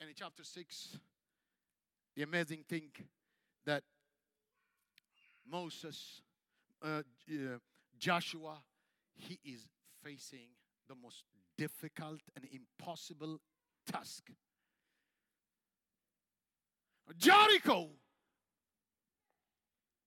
And 0.00 0.10
in 0.10 0.14
chapter 0.16 0.42
6, 0.42 0.98
the 2.16 2.22
amazing 2.22 2.64
thing 2.68 2.90
that 3.64 3.82
Moses, 5.50 6.20
uh, 6.82 7.02
uh, 7.30 7.58
Joshua, 7.96 8.58
he 9.14 9.38
is 9.44 9.66
facing 10.02 10.48
the 10.88 10.94
most 11.00 11.24
difficult 11.56 12.20
and 12.34 12.44
impossible 12.52 13.40
task. 13.90 14.30
Jericho 17.16 17.88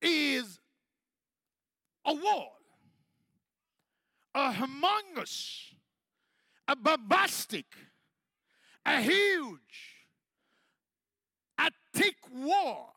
is 0.02 0.60
a 2.06 2.14
wall, 2.14 2.58
a 4.34 4.54
humongous, 4.54 5.74
a 6.68 6.76
bombastic, 6.76 7.66
a 8.86 9.02
huge, 9.02 10.06
a 11.58 11.70
thick 11.94 12.16
wall. 12.34 12.94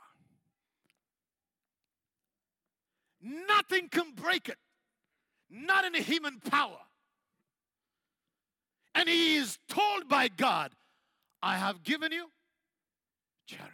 Nothing 3.21 3.89
can 3.89 4.13
break 4.15 4.49
it, 4.49 4.59
not 5.51 5.85
in 5.85 5.95
human 5.95 6.41
power. 6.41 6.79
And 8.95 9.09
he 9.09 9.37
is 9.37 9.59
told 9.69 10.09
by 10.09 10.29
God, 10.29 10.73
I 11.43 11.57
have 11.57 11.83
given 11.83 12.13
you 12.13 12.31
Jericho. 13.47 13.71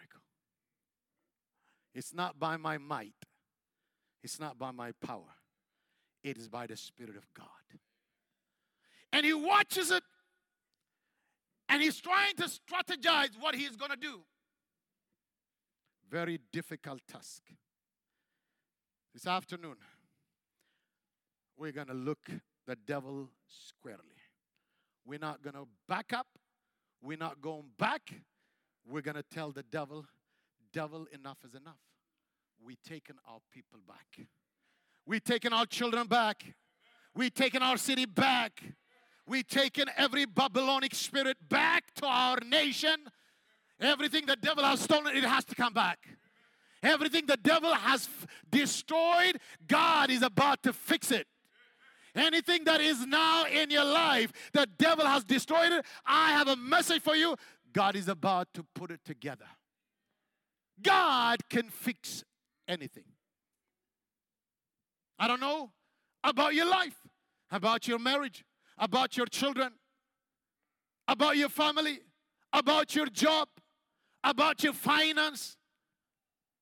It's 1.94 2.14
not 2.14 2.38
by 2.38 2.56
my 2.56 2.78
might, 2.78 3.14
it's 4.22 4.38
not 4.38 4.58
by 4.58 4.70
my 4.70 4.92
power, 5.04 5.34
it 6.22 6.36
is 6.36 6.48
by 6.48 6.66
the 6.66 6.76
Spirit 6.76 7.16
of 7.16 7.26
God. 7.34 7.46
And 9.12 9.26
he 9.26 9.34
watches 9.34 9.90
it 9.90 10.02
and 11.68 11.82
he's 11.82 12.00
trying 12.00 12.34
to 12.36 12.44
strategize 12.44 13.30
what 13.38 13.54
he's 13.54 13.76
going 13.76 13.90
to 13.90 13.96
do. 13.96 14.20
Very 16.10 16.40
difficult 16.52 17.00
task. 17.06 17.42
This 19.14 19.26
afternoon, 19.26 19.76
we're 21.56 21.72
going 21.72 21.86
to 21.86 21.94
look 21.94 22.28
the 22.66 22.76
devil 22.76 23.28
squarely. 23.48 24.00
We're 25.04 25.18
not 25.18 25.42
going 25.42 25.54
to 25.54 25.66
back 25.88 26.12
up. 26.12 26.26
We're 27.02 27.18
not 27.18 27.40
going 27.40 27.66
back. 27.78 28.12
We're 28.86 29.02
going 29.02 29.16
to 29.16 29.22
tell 29.22 29.52
the 29.52 29.62
devil, 29.62 30.06
devil, 30.72 31.06
enough 31.12 31.38
is 31.44 31.54
enough. 31.54 31.89
We 32.64 32.76
taken 32.86 33.16
our 33.28 33.38
people 33.52 33.78
back. 33.86 34.26
We've 35.06 35.24
taken 35.24 35.52
our 35.52 35.66
children 35.66 36.06
back. 36.06 36.54
We've 37.14 37.34
taken 37.34 37.62
our 37.62 37.76
city 37.76 38.06
back. 38.06 38.62
We've 39.26 39.46
taken 39.46 39.86
every 39.96 40.24
Babylonic 40.24 40.94
spirit 40.94 41.36
back 41.48 41.84
to 41.96 42.06
our 42.06 42.38
nation. 42.46 42.96
Everything 43.80 44.26
the 44.26 44.36
devil 44.36 44.64
has 44.64 44.80
stolen, 44.80 45.16
it 45.16 45.24
has 45.24 45.44
to 45.46 45.54
come 45.54 45.72
back. 45.72 45.98
Everything 46.82 47.26
the 47.26 47.36
devil 47.36 47.74
has 47.74 48.06
f- 48.06 48.26
destroyed, 48.50 49.38
God 49.66 50.10
is 50.10 50.22
about 50.22 50.62
to 50.62 50.72
fix 50.72 51.10
it. 51.10 51.26
Anything 52.14 52.64
that 52.64 52.80
is 52.80 53.06
now 53.06 53.44
in 53.46 53.70
your 53.70 53.84
life, 53.84 54.32
the 54.52 54.66
devil 54.78 55.06
has 55.06 55.24
destroyed 55.24 55.72
it. 55.72 55.84
I 56.04 56.32
have 56.32 56.48
a 56.48 56.56
message 56.56 57.02
for 57.02 57.14
you. 57.14 57.36
God 57.72 57.96
is 57.96 58.08
about 58.08 58.48
to 58.54 58.64
put 58.74 58.90
it 58.90 59.00
together. 59.04 59.46
God 60.82 61.48
can 61.48 61.68
fix 61.68 62.24
anything. 62.70 63.04
I 65.18 65.28
don't 65.28 65.40
know 65.40 65.72
about 66.24 66.54
your 66.54 66.66
life, 66.66 66.96
about 67.50 67.86
your 67.86 67.98
marriage, 67.98 68.44
about 68.78 69.16
your 69.16 69.26
children, 69.26 69.72
about 71.08 71.36
your 71.36 71.48
family, 71.48 72.00
about 72.52 72.94
your 72.94 73.06
job, 73.06 73.48
about 74.24 74.62
your 74.62 74.72
finance. 74.72 75.56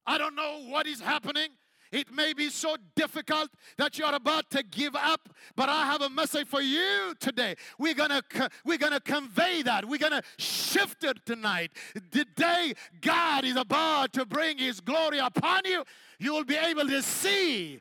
I 0.06 0.18
don't 0.18 0.34
know 0.34 0.64
what 0.68 0.86
is 0.86 1.00
happening. 1.00 1.50
It 1.90 2.12
may 2.12 2.32
be 2.32 2.50
so 2.50 2.76
difficult 2.94 3.50
that 3.76 3.98
you 3.98 4.04
are 4.04 4.14
about 4.14 4.50
to 4.50 4.62
give 4.62 4.94
up, 4.94 5.28
but 5.56 5.68
I 5.68 5.86
have 5.86 6.02
a 6.02 6.10
message 6.10 6.46
for 6.48 6.60
you 6.60 7.14
today. 7.18 7.54
We're 7.78 7.94
gonna 7.94 8.22
we're 8.64 8.78
gonna 8.78 9.00
convey 9.00 9.62
that. 9.62 9.86
We're 9.86 9.98
gonna 9.98 10.22
shift 10.38 11.04
it 11.04 11.24
tonight. 11.24 11.72
The 11.94 12.26
day 12.36 12.74
God 13.00 13.44
is 13.44 13.56
about 13.56 14.12
to 14.14 14.26
bring 14.26 14.58
His 14.58 14.80
glory 14.80 15.18
upon 15.18 15.62
you, 15.64 15.84
you 16.18 16.32
will 16.32 16.44
be 16.44 16.56
able 16.56 16.86
to 16.88 17.02
see. 17.02 17.80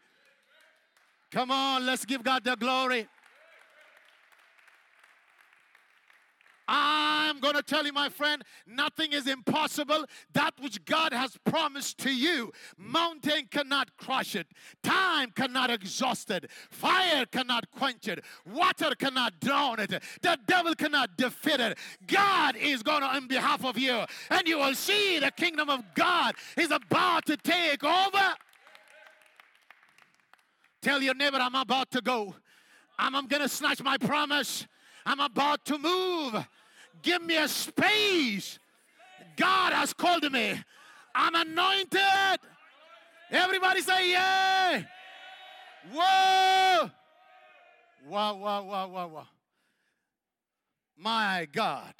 Come 1.31 1.51
on, 1.51 1.85
let's 1.85 2.05
give 2.05 2.23
God 2.23 2.43
the 2.43 2.55
glory. 2.55 3.07
I'm 6.67 7.39
going 7.39 7.55
to 7.55 7.63
tell 7.63 7.85
you, 7.85 7.93
my 7.93 8.09
friend, 8.09 8.43
nothing 8.65 9.13
is 9.13 9.27
impossible. 9.27 10.05
That 10.33 10.53
which 10.59 10.83
God 10.85 11.13
has 11.13 11.37
promised 11.45 11.97
to 11.99 12.13
you, 12.13 12.51
mountain 12.77 13.47
cannot 13.49 13.95
crush 13.97 14.35
it, 14.35 14.47
time 14.83 15.31
cannot 15.31 15.69
exhaust 15.69 16.29
it, 16.29 16.49
fire 16.69 17.25
cannot 17.25 17.71
quench 17.71 18.07
it, 18.07 18.23
water 18.45 18.91
cannot 18.95 19.39
drown 19.39 19.79
it, 19.79 19.89
the 20.21 20.37
devil 20.47 20.75
cannot 20.75 21.17
defeat 21.17 21.59
it. 21.59 21.77
God 22.05 22.57
is 22.57 22.83
going 22.83 23.03
on 23.03 23.27
behalf 23.27 23.63
of 23.63 23.77
you, 23.77 24.03
and 24.29 24.47
you 24.47 24.57
will 24.57 24.75
see 24.75 25.19
the 25.19 25.31
kingdom 25.31 25.69
of 25.69 25.83
God 25.95 26.35
is 26.57 26.71
about 26.71 27.25
to 27.27 27.37
take 27.37 27.83
over. 27.83 28.33
Tell 30.81 31.01
your 31.01 31.15
neighbor, 31.15 31.37
I'm 31.37 31.55
about 31.55 31.91
to 31.91 32.01
go. 32.01 32.35
I'm, 32.99 33.15
I'm 33.15 33.27
going 33.27 33.41
to 33.41 33.49
snatch 33.49 33.81
my 33.81 33.97
promise. 33.97 34.67
I'm 35.05 35.19
about 35.19 35.63
to 35.65 35.77
move. 35.77 36.45
Give 37.01 37.21
me 37.21 37.37
a 37.37 37.47
space. 37.47 38.59
God 39.35 39.73
has 39.73 39.93
called 39.93 40.29
me. 40.31 40.61
I'm 41.13 41.35
anointed. 41.35 42.39
Everybody 43.31 43.81
say, 43.81 44.11
yeah. 44.11 44.83
Whoa! 45.93 46.89
Wow, 48.07 48.35
wow, 48.35 48.63
wow, 48.63 48.87
wow, 48.87 49.07
wow. 49.07 49.27
My 50.97 51.47
God. 51.51 51.93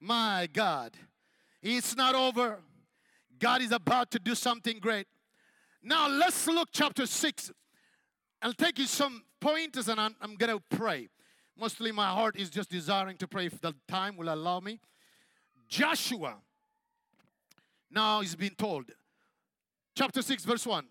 My 0.00 0.48
God. 0.52 0.92
It's 1.62 1.96
not 1.96 2.14
over. 2.14 2.58
God 3.38 3.62
is 3.62 3.72
about 3.72 4.10
to 4.12 4.18
do 4.18 4.34
something 4.34 4.78
great. 4.78 5.06
Now 5.82 6.08
let's 6.08 6.46
look 6.46 6.68
chapter 6.72 7.06
6. 7.06 7.52
I'll 8.42 8.52
take 8.54 8.78
you 8.78 8.86
some 8.86 9.22
pointers 9.40 9.88
and 9.88 10.00
I'm, 10.00 10.16
I'm 10.20 10.36
going 10.36 10.56
to 10.56 10.76
pray. 10.76 11.08
Mostly 11.60 11.92
my 11.92 12.08
heart 12.08 12.36
is 12.36 12.48
just 12.48 12.70
desiring 12.70 13.18
to 13.18 13.28
pray 13.28 13.44
if 13.44 13.60
the 13.60 13.74
time 13.86 14.16
will 14.16 14.32
allow 14.32 14.60
me. 14.60 14.80
Joshua. 15.68 16.36
Now 17.90 18.22
he's 18.22 18.34
been 18.34 18.54
told. 18.54 18.86
Chapter 19.94 20.22
6, 20.22 20.44
verse 20.44 20.66
1. 20.66 20.86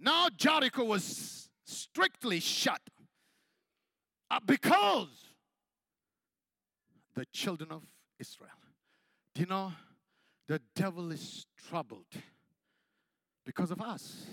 Now 0.00 0.28
Jericho 0.36 0.82
was 0.82 1.48
strictly 1.64 2.40
shut 2.40 2.80
because 4.44 5.08
the 7.14 7.24
children 7.26 7.70
of 7.70 7.84
Israel. 8.18 8.50
Do 9.34 9.42
you 9.42 9.46
know 9.46 9.72
the 10.48 10.60
devil 10.74 11.12
is 11.12 11.46
troubled 11.68 12.06
because 13.46 13.70
of 13.70 13.80
us? 13.80 14.26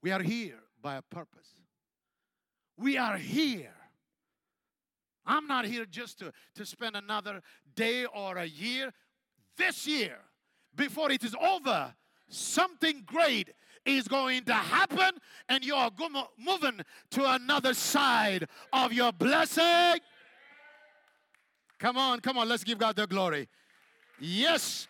We 0.00 0.12
are 0.12 0.22
here 0.22 0.60
by 0.80 0.96
a 0.96 1.02
purpose. 1.02 1.48
We 2.76 2.96
are 2.96 3.16
here. 3.16 3.74
I'm 5.26 5.46
not 5.46 5.64
here 5.64 5.86
just 5.86 6.18
to, 6.20 6.32
to 6.56 6.66
spend 6.66 6.96
another 6.96 7.40
day 7.74 8.04
or 8.04 8.38
a 8.38 8.44
year. 8.44 8.92
This 9.56 9.86
year, 9.86 10.16
before 10.74 11.10
it 11.10 11.22
is 11.24 11.34
over, 11.40 11.94
something 12.28 13.02
great 13.06 13.50
is 13.84 14.08
going 14.08 14.44
to 14.44 14.54
happen, 14.54 15.10
and 15.48 15.64
you 15.64 15.74
are 15.74 15.90
moving 16.38 16.80
to 17.10 17.32
another 17.34 17.74
side 17.74 18.48
of 18.72 18.92
your 18.92 19.12
blessing. 19.12 20.00
Come 21.78 21.96
on, 21.96 22.20
come 22.20 22.38
on, 22.38 22.48
let's 22.48 22.64
give 22.64 22.78
God 22.78 22.96
the 22.96 23.06
glory. 23.06 23.48
Yes. 24.18 24.88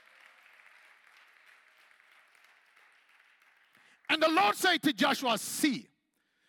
And 4.09 4.23
the 4.23 4.29
Lord 4.29 4.55
said 4.55 4.83
to 4.83 4.93
Joshua, 4.93 5.39
See. 5.39 5.89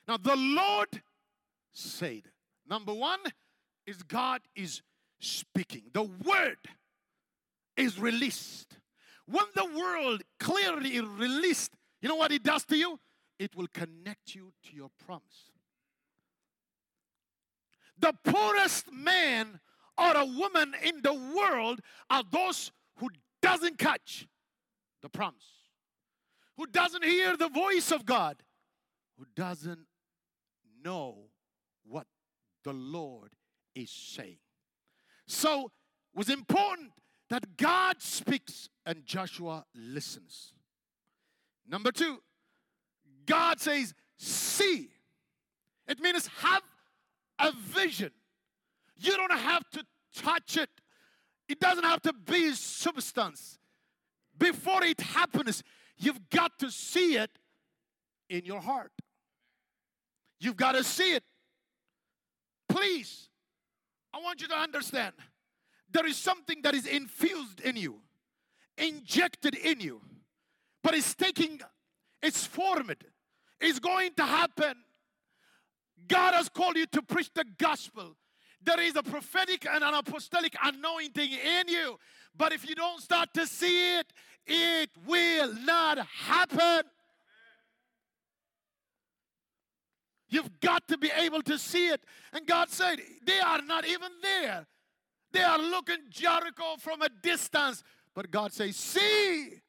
Now 0.07 0.17
the 0.17 0.35
Lord 0.35 1.01
said, 1.71 2.23
number 2.69 2.93
one 2.93 3.19
is 3.85 4.03
God 4.03 4.41
is 4.55 4.81
speaking. 5.19 5.83
The 5.93 6.03
word 6.03 6.57
is 7.77 7.99
released. 7.99 8.77
When 9.27 9.45
the 9.55 9.65
world 9.65 10.21
clearly 10.39 10.95
is 10.95 11.05
released, 11.05 11.71
you 12.01 12.09
know 12.09 12.15
what 12.15 12.31
it 12.31 12.43
does 12.43 12.63
to 12.65 12.77
you? 12.77 12.99
It 13.39 13.55
will 13.55 13.67
connect 13.73 14.35
you 14.35 14.53
to 14.69 14.75
your 14.75 14.89
promise. 15.05 15.51
The 17.97 18.13
poorest 18.23 18.91
man 18.91 19.59
or 19.97 20.11
a 20.15 20.25
woman 20.25 20.73
in 20.83 21.01
the 21.01 21.13
world 21.13 21.79
are 22.09 22.23
those 22.29 22.71
who 22.97 23.09
doesn't 23.41 23.77
catch 23.77 24.27
the 25.01 25.09
promise, 25.09 25.45
who 26.57 26.67
doesn't 26.67 27.03
hear 27.03 27.37
the 27.37 27.49
voice 27.49 27.91
of 27.91 28.05
God, 28.05 28.43
who 29.17 29.25
doesn't 29.35 29.85
know 30.83 31.29
what 31.87 32.07
the 32.63 32.73
Lord 32.73 33.31
is 33.75 33.91
saying. 33.91 34.37
So 35.27 35.65
it 35.65 36.17
was 36.17 36.29
important 36.29 36.91
that 37.29 37.57
God 37.57 38.01
speaks 38.01 38.69
and 38.85 39.05
Joshua 39.05 39.65
listens. 39.75 40.53
Number 41.67 41.91
two, 41.91 42.19
God 43.25 43.59
says, 43.59 43.93
see. 44.17 44.89
It 45.87 45.99
means 45.99 46.27
have 46.37 46.61
a 47.39 47.51
vision. 47.51 48.11
You 48.97 49.17
don't 49.17 49.31
have 49.31 49.63
to 49.71 49.83
touch 50.15 50.57
it, 50.57 50.69
it 51.49 51.59
doesn't 51.59 51.83
have 51.83 52.01
to 52.03 52.13
be 52.13 52.51
substance. 52.53 53.59
Before 54.37 54.83
it 54.83 54.99
happens, 54.99 55.63
you've 55.97 56.29
got 56.29 56.57
to 56.59 56.71
see 56.71 57.17
it 57.17 57.31
in 58.29 58.45
your 58.45 58.61
heart. 58.61 58.91
You've 60.39 60.57
got 60.57 60.73
to 60.73 60.83
see 60.83 61.13
it. 61.13 61.23
Please, 62.67 63.29
I 64.15 64.19
want 64.19 64.41
you 64.41 64.47
to 64.47 64.55
understand 64.55 65.13
there 65.91 66.05
is 66.05 66.15
something 66.15 66.61
that 66.61 66.73
is 66.73 66.85
infused 66.85 67.59
in 67.59 67.75
you, 67.75 67.97
injected 68.77 69.55
in 69.55 69.81
you, 69.81 69.99
but 70.81 70.93
it's 70.93 71.13
taking, 71.13 71.59
it's 72.23 72.45
formed, 72.45 72.95
it's 73.59 73.79
going 73.79 74.13
to 74.15 74.23
happen. 74.23 74.75
God 76.07 76.33
has 76.33 76.47
called 76.47 76.77
you 76.77 76.85
to 76.85 77.01
preach 77.01 77.29
the 77.33 77.43
gospel. 77.57 78.15
There 78.63 78.79
is 78.79 78.95
a 78.95 79.03
prophetic 79.03 79.67
and 79.69 79.83
an 79.83 79.93
apostolic 79.93 80.55
anointing 80.63 81.31
in 81.31 81.67
you. 81.67 81.97
But 82.37 82.53
if 82.53 82.67
you 82.67 82.75
don't 82.75 83.01
start 83.01 83.33
to 83.33 83.45
see 83.45 83.97
it, 83.97 84.07
it 84.45 84.91
will 85.05 85.53
not 85.65 85.99
happen. 85.99 86.83
You've 90.35 90.59
got 90.59 90.85
to 90.89 90.97
be 90.97 91.09
able 91.15 91.41
to 91.43 91.57
see 91.57 91.87
it. 91.87 92.03
And 92.33 92.45
God 92.45 92.69
said, 92.69 92.99
they 93.25 93.39
are 93.39 93.61
not 93.61 93.87
even 93.87 94.09
there. 94.21 94.67
They 95.31 95.41
are 95.41 95.57
looking 95.57 95.99
Jericho 96.09 96.75
from 96.77 97.01
a 97.01 97.07
distance. 97.07 97.81
But 98.13 98.31
God 98.31 98.51
says, 98.51 98.75
See, 98.75 99.61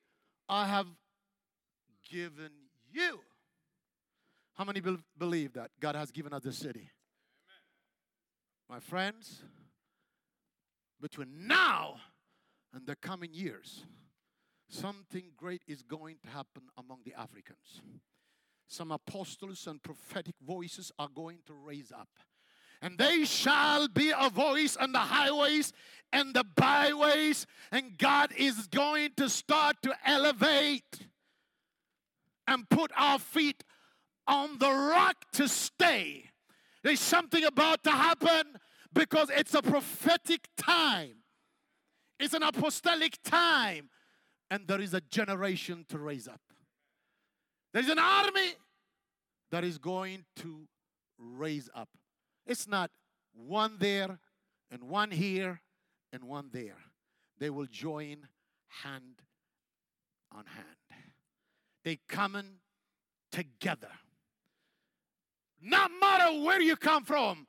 I 0.49 0.67
have 0.67 0.89
given 2.11 2.51
you. 2.93 3.21
How 4.55 4.65
many 4.65 4.81
bel- 4.81 4.99
believe 5.17 5.53
that 5.53 5.71
God 5.79 5.95
has 5.95 6.11
given 6.11 6.33
us 6.33 6.43
the 6.43 6.53
city? 6.53 6.91
My 8.69 8.81
friends, 8.81 9.45
between 11.01 11.47
now 11.47 11.99
and 12.75 12.85
the 12.89 12.97
coming 12.97 13.33
years, 13.33 13.87
something 14.69 15.27
great 15.37 15.63
is 15.69 15.83
going 15.83 16.17
to 16.25 16.29
happen 16.29 16.63
among 16.77 17.03
the 17.05 17.15
Africans. 17.15 17.83
Some 18.69 18.91
apostles 18.91 19.67
and 19.67 19.83
prophetic 19.83 20.35
voices 20.45 20.91
are 20.99 21.09
going 21.15 21.39
to 21.47 21.55
raise 21.55 21.93
up. 21.93 22.09
And 22.83 22.99
they 22.99 23.25
shall 23.25 23.89
be 23.89 24.13
a 24.17 24.29
voice 24.29 24.77
on 24.77 24.93
the 24.93 24.99
highways 24.99 25.73
and 26.13 26.35
the 26.35 26.45
byways, 26.45 27.47
and 27.73 27.97
God 27.97 28.33
is 28.37 28.67
going 28.67 29.11
to 29.17 29.29
start 29.29 29.77
to 29.83 29.95
elevate 30.05 31.07
and 32.47 32.69
put 32.69 32.91
our 32.97 33.19
feet 33.19 33.65
on 34.27 34.59
the 34.59 34.71
rock 34.71 35.17
to 35.33 35.49
stay. 35.49 36.31
There's 36.83 37.01
something 37.01 37.45
about 37.45 37.83
to 37.85 37.91
happen 37.91 38.59
because 38.93 39.31
it's 39.31 39.55
a 39.55 39.63
prophetic 39.63 40.49
time, 40.57 41.17
it's 42.21 42.35
an 42.35 42.43
apostolic 42.43 43.23
time, 43.23 43.91
and 44.51 44.67
there 44.69 44.81
is 44.81 44.95
a 44.95 45.01
generation 45.01 45.85
to 45.89 45.99
raise 45.99 46.29
up. 46.29 46.41
There's 47.77 47.91
an 47.91 47.99
army 47.99 48.55
that 49.51 49.63
is 49.63 49.77
going 49.77 50.25
to 50.37 50.67
raise 51.19 51.69
up. 51.75 51.91
It's 52.47 52.67
not 52.67 52.91
one 53.35 53.77
there 53.79 54.19
and 54.71 54.85
one 54.85 55.11
here 55.11 55.61
and 56.11 56.25
one 56.25 56.49
there. 56.55 56.79
They 57.39 57.51
will 57.51 57.67
join 57.67 58.29
hand 58.83 59.21
on 60.33 60.47
hand. 60.47 61.03
They 61.85 61.99
coming 62.09 62.61
together. 63.31 63.91
No 65.61 65.87
matter 66.01 66.45
where 66.47 66.63
you 66.63 66.77
come 66.77 67.05
from 67.05 67.47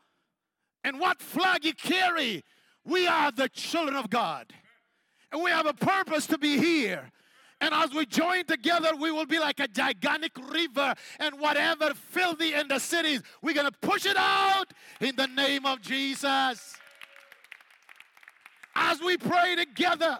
and 0.83 0.99
what 0.99 1.21
flag 1.21 1.63
you 1.63 1.73
carry, 1.73 2.43
we 2.83 3.07
are 3.07 3.31
the 3.31 3.47
children 3.47 3.95
of 3.95 4.09
God. 4.09 4.51
And 5.31 5.41
we 5.41 5.51
have 5.51 5.67
a 5.67 5.73
purpose 5.73 6.27
to 6.27 6.37
be 6.37 6.57
here. 6.57 7.13
And 7.59 7.73
as 7.73 7.91
we 7.93 8.05
join 8.05 8.45
together, 8.45 8.95
we 8.99 9.11
will 9.11 9.25
be 9.25 9.39
like 9.39 9.59
a 9.59 9.67
gigantic 9.67 10.33
river. 10.51 10.93
And 11.19 11.39
whatever 11.39 11.93
filthy 11.93 12.53
in 12.53 12.67
the 12.67 12.79
cities, 12.79 13.21
we're 13.41 13.55
going 13.55 13.69
to 13.69 13.77
push 13.81 14.05
it 14.05 14.17
out 14.17 14.65
in 15.01 15.15
the 15.15 15.27
name 15.27 15.65
of 15.65 15.81
Jesus. 15.81 16.75
as 18.75 19.01
we 19.01 19.17
pray 19.17 19.55
together. 19.55 20.19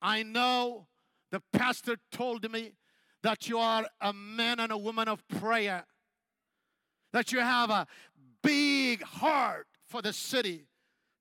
I 0.00 0.22
know 0.22 0.86
the 1.30 1.42
pastor 1.52 1.96
told 2.12 2.50
me 2.50 2.72
that 3.22 3.48
you 3.48 3.58
are 3.58 3.86
a 4.00 4.12
man 4.12 4.60
and 4.60 4.72
a 4.72 4.78
woman 4.78 5.08
of 5.08 5.26
prayer, 5.28 5.84
that 7.12 7.32
you 7.32 7.40
have 7.40 7.70
a 7.70 7.86
big 8.42 9.02
heart 9.02 9.66
for 9.86 10.00
the 10.00 10.12
city. 10.12 10.66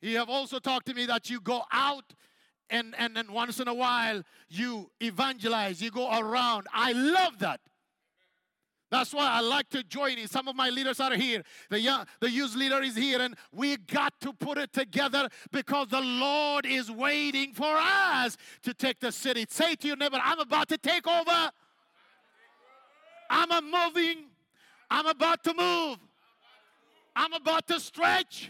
You 0.01 0.17
have 0.17 0.29
also 0.29 0.59
talked 0.59 0.85
to 0.85 0.93
me 0.93 1.05
that 1.07 1.29
you 1.29 1.41
go 1.41 1.63
out 1.73 2.13
and, 2.69 2.93
and, 2.97 3.17
and 3.17 3.29
once 3.29 3.59
in 3.59 3.67
a 3.67 3.73
while 3.73 4.23
you 4.47 4.89
evangelize, 5.01 5.81
you 5.81 5.91
go 5.91 6.19
around. 6.19 6.67
I 6.73 6.91
love 6.93 7.39
that. 7.39 7.59
That's 8.91 9.13
why 9.13 9.29
I 9.29 9.41
like 9.41 9.69
to 9.69 9.83
join 9.83 10.17
in. 10.17 10.27
Some 10.27 10.47
of 10.47 10.55
my 10.55 10.69
leaders 10.69 10.99
are 10.99 11.13
here. 11.13 11.43
The, 11.69 11.79
young, 11.79 12.05
the 12.19 12.29
youth 12.29 12.55
leader 12.55 12.81
is 12.81 12.95
here, 12.95 13.21
and 13.21 13.35
we 13.51 13.77
got 13.77 14.19
to 14.21 14.33
put 14.33 14.57
it 14.57 14.73
together 14.73 15.29
because 15.51 15.89
the 15.89 16.01
Lord 16.01 16.65
is 16.65 16.89
waiting 16.89 17.53
for 17.53 17.71
us 17.71 18.35
to 18.63 18.73
take 18.73 18.99
the 18.99 19.11
city. 19.11 19.45
Say 19.47 19.75
to 19.75 19.87
your 19.87 19.95
neighbor, 19.95 20.19
I'm 20.23 20.39
about 20.39 20.69
to 20.69 20.77
take 20.77 21.07
over. 21.07 21.51
I'm 23.29 23.51
a 23.51 23.61
moving. 23.61 24.25
I'm 24.89 25.05
about 25.05 25.43
to 25.43 25.53
move. 25.53 25.97
I'm 27.15 27.33
about 27.33 27.67
to 27.67 27.79
stretch. 27.79 28.49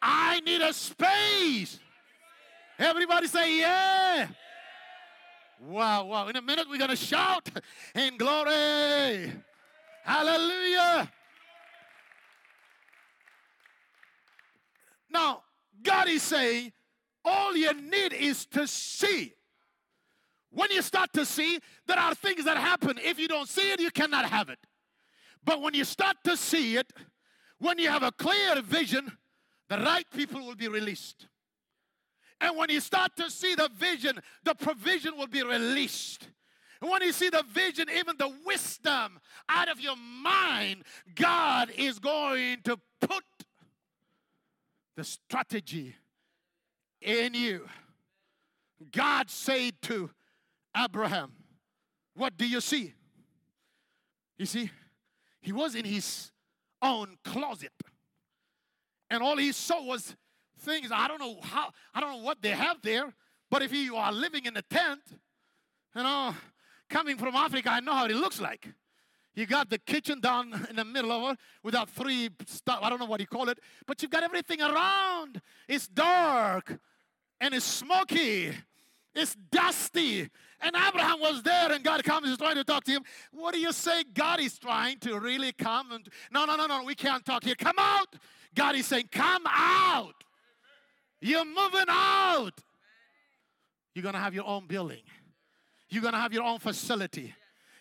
I 0.00 0.40
need 0.40 0.60
a 0.60 0.72
space. 0.72 1.80
Everybody 2.78 3.28
say, 3.28 3.58
yeah. 3.60 4.28
Wow, 5.60 6.04
wow. 6.04 6.28
In 6.28 6.36
a 6.36 6.42
minute, 6.42 6.66
we're 6.68 6.78
going 6.78 6.90
to 6.90 6.96
shout 6.96 7.48
in 7.94 8.16
glory. 8.16 9.32
Hallelujah. 10.04 11.10
Now, 15.10 15.42
God 15.82 16.08
is 16.08 16.22
saying, 16.22 16.72
all 17.24 17.56
you 17.56 17.72
need 17.72 18.12
is 18.12 18.44
to 18.46 18.66
see. 18.66 19.32
When 20.50 20.70
you 20.70 20.82
start 20.82 21.12
to 21.14 21.24
see, 21.24 21.58
there 21.86 21.98
are 21.98 22.14
things 22.14 22.44
that 22.44 22.56
happen. 22.56 22.98
If 23.02 23.18
you 23.18 23.28
don't 23.28 23.48
see 23.48 23.72
it, 23.72 23.80
you 23.80 23.90
cannot 23.90 24.24
have 24.26 24.48
it. 24.48 24.58
But 25.44 25.60
when 25.62 25.74
you 25.74 25.84
start 25.84 26.16
to 26.24 26.36
see 26.36 26.76
it, 26.76 26.92
when 27.58 27.78
you 27.78 27.88
have 27.88 28.02
a 28.02 28.12
clear 28.12 28.60
vision, 28.62 29.10
the 29.68 29.78
right 29.78 30.06
people 30.14 30.44
will 30.44 30.54
be 30.54 30.68
released. 30.68 31.26
And 32.44 32.58
when 32.58 32.68
you 32.68 32.80
start 32.80 33.16
to 33.16 33.30
see 33.30 33.54
the 33.54 33.70
vision, 33.74 34.20
the 34.44 34.54
provision 34.54 35.16
will 35.16 35.26
be 35.26 35.42
released. 35.42 36.28
And 36.82 36.90
when 36.90 37.00
you 37.00 37.10
see 37.10 37.30
the 37.30 37.42
vision, 37.42 37.86
even 37.88 38.16
the 38.18 38.30
wisdom 38.44 39.18
out 39.48 39.70
of 39.70 39.80
your 39.80 39.96
mind, 39.96 40.82
God 41.14 41.70
is 41.74 41.98
going 41.98 42.58
to 42.64 42.78
put 43.00 43.24
the 44.94 45.04
strategy 45.04 45.96
in 47.00 47.32
you. 47.32 47.66
God 48.92 49.30
said 49.30 49.80
to 49.82 50.10
Abraham, 50.76 51.32
What 52.14 52.36
do 52.36 52.46
you 52.46 52.60
see? 52.60 52.92
You 54.36 54.44
see, 54.44 54.70
he 55.40 55.52
was 55.52 55.74
in 55.74 55.86
his 55.86 56.30
own 56.82 57.16
closet. 57.24 57.72
And 59.08 59.22
all 59.22 59.38
he 59.38 59.52
saw 59.52 59.82
was 59.82 60.14
things. 60.64 60.90
I 60.92 61.08
don't 61.08 61.20
know 61.20 61.38
how, 61.42 61.70
I 61.94 62.00
don't 62.00 62.10
know 62.10 62.24
what 62.24 62.42
they 62.42 62.50
have 62.50 62.78
there, 62.82 63.12
but 63.50 63.62
if 63.62 63.72
you 63.72 63.96
are 63.96 64.12
living 64.12 64.46
in 64.46 64.56
a 64.56 64.62
tent, 64.62 65.00
you 65.94 66.02
know, 66.02 66.34
coming 66.88 67.16
from 67.16 67.34
Africa, 67.34 67.70
I 67.70 67.80
know 67.80 67.94
how 67.94 68.06
it 68.06 68.16
looks 68.16 68.40
like. 68.40 68.68
You 69.34 69.46
got 69.46 69.68
the 69.68 69.78
kitchen 69.78 70.20
down 70.20 70.66
in 70.70 70.76
the 70.76 70.84
middle 70.84 71.10
of 71.10 71.32
it 71.32 71.38
without 71.62 71.90
three 71.90 72.30
stuff. 72.46 72.78
I 72.82 72.88
don't 72.88 73.00
know 73.00 73.06
what 73.06 73.20
you 73.20 73.26
call 73.26 73.48
it, 73.48 73.58
but 73.86 74.00
you've 74.00 74.10
got 74.10 74.22
everything 74.22 74.62
around. 74.62 75.40
It's 75.68 75.88
dark 75.88 76.78
and 77.40 77.52
it's 77.52 77.64
smoky. 77.64 78.52
It's 79.14 79.36
dusty. 79.50 80.28
And 80.60 80.74
Abraham 80.74 81.20
was 81.20 81.42
there, 81.42 81.70
and 81.72 81.84
God 81.84 82.02
comes 82.04 82.24
and 82.24 82.32
is 82.32 82.38
trying 82.38 82.56
to 82.56 82.64
talk 82.64 82.84
to 82.84 82.92
him. 82.92 83.02
What 83.32 83.54
do 83.54 83.60
you 83.60 83.72
say? 83.72 84.04
God 84.12 84.40
is 84.40 84.58
trying 84.58 84.98
to 85.00 85.18
really 85.20 85.52
come 85.52 85.92
and 85.92 86.08
no, 86.32 86.44
no, 86.44 86.56
no, 86.56 86.66
no, 86.66 86.84
we 86.84 86.94
can't 86.94 87.24
talk 87.24 87.44
here. 87.44 87.54
Come 87.54 87.76
out. 87.78 88.16
God 88.54 88.74
is 88.76 88.86
saying, 88.86 89.08
Come 89.12 89.42
out. 89.46 90.14
You're 91.20 91.44
moving 91.44 91.86
out. 91.88 92.52
You're 93.94 94.02
gonna 94.02 94.18
have 94.18 94.34
your 94.34 94.46
own 94.46 94.66
building. 94.66 95.02
You're 95.88 96.02
gonna 96.02 96.20
have 96.20 96.32
your 96.32 96.42
own 96.42 96.58
facility. 96.58 97.34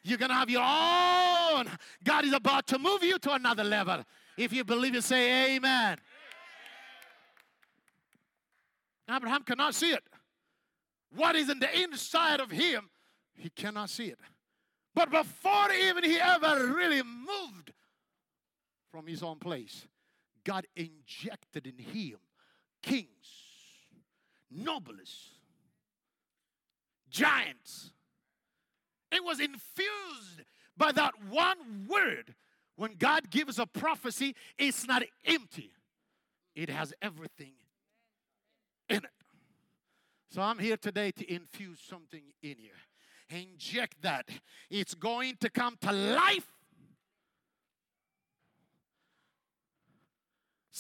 You're 0.04 0.17
gonna 0.17 0.36
have 0.36 0.50
your 0.50 0.63
own. 0.63 1.67
God 2.04 2.26
is 2.26 2.34
about 2.34 2.67
to 2.67 2.80
move 2.80 3.04
you 3.04 3.17
to 3.19 3.34
another 3.34 3.63
level. 3.63 4.04
If 4.38 4.54
you 4.54 4.63
believe 4.63 4.96
it, 4.96 5.04
say 5.04 5.56
amen. 5.56 5.98
Abraham 9.10 9.43
cannot 9.43 9.76
see 9.76 9.91
it. 9.91 10.04
What 11.15 11.36
is 11.36 11.50
in 11.50 11.60
the 11.60 11.82
inside 11.82 12.39
of 12.39 12.50
him, 12.50 12.89
he 13.36 13.50
cannot 13.50 13.89
see 13.89 14.08
it. 14.08 14.19
But 14.96 15.10
before 15.10 15.72
even 15.72 16.04
he 16.04 16.19
ever 16.19 16.67
really 16.67 17.02
moved 17.02 17.74
from 18.91 19.08
his 19.08 19.24
own 19.24 19.39
place, 19.39 19.88
God 20.43 20.67
injected 20.76 21.67
in 21.67 21.78
him 21.78 22.17
kings, 22.84 23.08
nobles, 24.52 25.32
giants. 27.10 27.91
It 29.12 29.24
was 29.24 29.39
infused 29.39 30.43
by 30.78 30.91
that 30.91 31.13
one 31.30 31.88
word. 31.88 32.36
When 32.76 32.96
God 32.96 33.30
gives 33.30 33.60
a 33.60 33.65
prophecy, 33.65 34.36
it's 34.58 34.88
not 34.88 35.04
empty, 35.26 35.72
it 36.56 36.69
has 36.69 36.93
everything 37.02 37.54
in 38.89 38.98
it. 38.98 39.06
So 40.30 40.41
I'm 40.41 40.58
here 40.58 40.78
today 40.78 41.12
to 41.12 41.32
infuse 41.32 41.80
something 41.88 42.24
in 42.41 42.56
you. 42.60 42.72
Inject 43.30 44.02
that. 44.02 44.28
It's 44.69 44.96
going 44.96 45.38
to 45.41 45.50
come 45.50 45.78
to 45.82 45.91
life. 45.91 46.48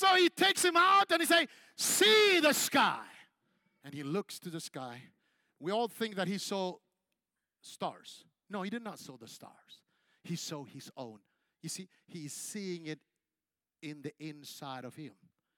So 0.03 0.15
he 0.15 0.27
takes 0.27 0.65
him 0.65 0.75
out 0.75 1.09
and 1.13 1.21
he 1.21 1.25
say, 1.25 1.47
"See 1.77 2.41
the 2.41 2.53
sky." 2.53 3.05
And 3.85 3.93
he 3.93 4.03
looks 4.03 4.37
to 4.39 4.49
the 4.49 4.59
sky. 4.59 5.01
We 5.59 5.71
all 5.71 5.87
think 5.87 6.15
that 6.15 6.27
he 6.27 6.37
saw 6.37 6.77
stars. 7.61 8.25
No, 8.49 8.63
he 8.63 8.69
did 8.69 8.83
not 8.83 8.99
saw 8.99 9.15
the 9.15 9.29
stars. 9.29 9.81
He 10.21 10.35
saw 10.35 10.65
his 10.65 10.91
own. 10.97 11.21
You 11.61 11.69
see, 11.69 11.87
he 12.05 12.25
is 12.25 12.33
seeing 12.33 12.87
it 12.87 12.99
in 13.81 14.01
the 14.01 14.13
inside 14.19 14.83
of 14.83 14.93
him. 14.95 15.13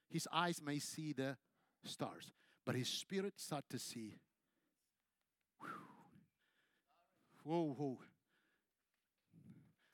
His 0.08 0.28
eyes 0.32 0.62
may 0.62 0.78
see 0.78 1.12
the 1.12 1.36
stars, 1.82 2.32
but 2.64 2.76
his 2.76 2.88
spirit 2.88 3.40
start 3.40 3.64
to 3.70 3.80
see. 3.80 4.20
Whoa, 7.42 7.74
whoa. 7.76 7.98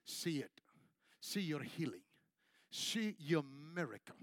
See 0.04 0.40
it. 0.40 0.60
See 1.20 1.40
your 1.40 1.62
healing. 1.62 2.02
See 2.72 3.14
your 3.20 3.44
miracle. 3.76 4.16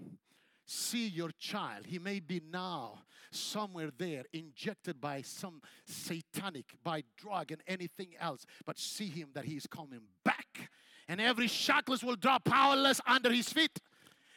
See 0.66 1.08
your 1.08 1.30
child. 1.38 1.86
He 1.86 1.98
may 1.98 2.20
be 2.20 2.42
now 2.52 2.98
somewhere 3.30 3.90
there, 3.96 4.24
injected 4.32 5.00
by 5.00 5.22
some 5.22 5.62
satanic, 5.86 6.66
by 6.84 7.04
drug 7.16 7.52
and 7.52 7.62
anything 7.66 8.08
else, 8.20 8.44
but 8.66 8.78
see 8.78 9.06
him 9.06 9.28
that 9.34 9.44
he 9.44 9.54
is 9.54 9.66
coming 9.66 10.02
back. 10.24 10.70
And 11.08 11.20
every 11.20 11.46
shackles 11.46 12.04
will 12.04 12.16
drop 12.16 12.44
powerless 12.44 13.00
under 13.06 13.32
his 13.32 13.52
feet 13.52 13.80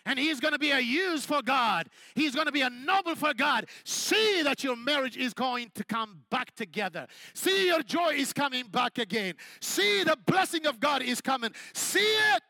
and 0.06 0.19
he's 0.19 0.39
going 0.39 0.52
to 0.52 0.60
be 0.60 0.71
a 0.71 0.80
use 0.80 1.26
for 1.26 1.41
God. 1.41 1.88
He's 2.13 2.36
going 2.36 2.47
to 2.47 2.52
be 2.52 2.62
a 2.62 2.69
noble 2.69 3.15
for 3.15 3.34
God. 3.34 3.65
See 3.86 4.41
that 4.43 4.63
your 4.63 4.76
marriage 4.76 5.15
is 5.15 5.34
going 5.34 5.71
to 5.76 5.84
come 5.84 6.23
back 6.30 6.54
together. 6.56 7.08
See 7.34 7.67
your 7.67 7.82
joy 7.84 8.13
is 8.15 8.34
coming 8.34 8.67
back 8.67 8.97
again. 8.97 9.36
See 9.62 10.04
the 10.04 10.17
blessing 10.26 10.65
of 10.65 10.80
God 10.80 11.02
is 11.02 11.21
coming. 11.21 11.52
See 11.73 11.99
it. 11.99 12.43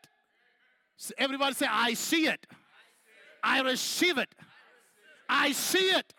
Everybody 1.18 1.54
say, 1.54 1.66
I 1.70 1.94
see 1.94 2.26
it. 2.26 2.46
I 3.42 3.60
receive 3.60 4.18
it. 4.18 4.34
I 5.28 5.52
see 5.52 5.90
it. 5.90 6.14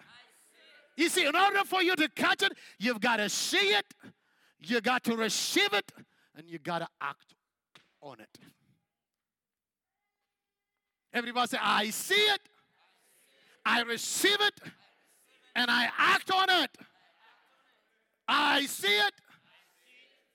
You 0.98 1.10
see, 1.10 1.26
in 1.26 1.36
order 1.36 1.64
for 1.66 1.82
you 1.82 1.96
to 1.96 2.08
catch 2.10 2.42
it, 2.42 2.54
you've 2.80 3.02
got 3.02 3.18
to 3.18 3.30
see 3.30 3.74
it, 3.74 3.86
you 4.60 4.80
got 4.82 5.04
to 5.06 5.16
receive 5.16 5.74
it, 5.74 5.92
and 6.38 6.48
you 6.50 6.58
got 6.60 6.80
to 6.80 6.88
act 7.02 7.34
on 8.02 8.20
it. 8.20 8.30
Everybody 11.14 11.48
say, 11.48 11.58
I 11.62 11.90
see 11.90 12.16
it, 12.16 12.42
I 13.66 13.82
receive 13.82 14.38
it, 14.40 14.54
and 15.56 15.70
I 15.70 15.90
act 15.98 16.32
on 16.32 16.50
it. 16.50 16.70
I 18.28 18.66
see 18.66 18.88
it. 18.88 19.14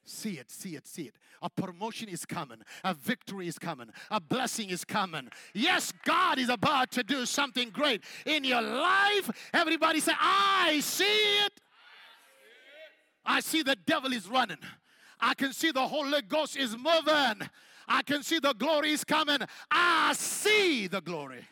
See 0.05 0.39
it, 0.39 0.51
see 0.51 0.77
it, 0.77 0.87
see 0.87 1.03
it. 1.03 1.15
A 1.43 1.49
promotion 1.49 2.09
is 2.09 2.27
coming. 2.27 2.59
A 2.85 2.93
victory 2.93 3.49
is 3.49 3.59
coming. 3.59 3.89
A 4.11 4.21
blessing 4.21 4.71
is 4.71 4.85
coming. 4.85 5.29
Yes, 5.55 5.93
God 6.05 6.39
is 6.39 6.51
about 6.51 6.91
to 6.93 7.03
do 7.03 7.25
something 7.25 7.71
great 7.71 8.03
in 8.27 8.45
your 8.45 8.61
life. 8.61 9.31
Everybody 9.55 10.01
say, 10.01 10.13
I 10.21 10.81
see 10.81 11.05
it. 11.45 11.53
I 13.25 13.41
see 13.41 13.63
the 13.63 13.77
devil 13.87 14.13
is 14.13 14.29
running. 14.29 14.59
I 15.19 15.35
can 15.35 15.53
see 15.53 15.71
the 15.71 15.87
Holy 15.87 16.23
Ghost 16.23 16.57
is 16.57 16.77
moving. 16.77 17.49
I 17.87 18.03
can 18.03 18.23
see 18.23 18.39
the 18.39 18.53
glory 18.55 18.93
is 18.93 19.05
coming. 19.05 19.39
I 19.71 20.13
see 20.15 20.87
the 20.87 21.01
glory. 21.01 21.45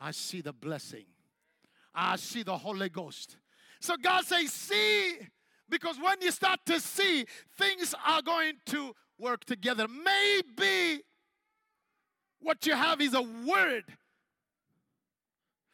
I 0.00 0.10
see 0.10 0.40
the 0.40 0.52
blessing. 0.52 1.06
I 1.94 2.16
see 2.16 2.42
the 2.42 2.56
Holy 2.56 2.88
Ghost. 2.88 3.36
So 3.80 3.96
God 3.96 4.24
says, 4.24 4.52
see, 4.52 5.18
because 5.68 5.96
when 5.98 6.20
you 6.20 6.30
start 6.30 6.60
to 6.66 6.80
see, 6.80 7.26
things 7.58 7.94
are 8.06 8.22
going 8.22 8.54
to 8.66 8.94
work 9.18 9.44
together. 9.44 9.86
Maybe 9.88 11.02
what 12.40 12.66
you 12.66 12.74
have 12.74 13.00
is 13.00 13.14
a 13.14 13.22
word. 13.22 13.84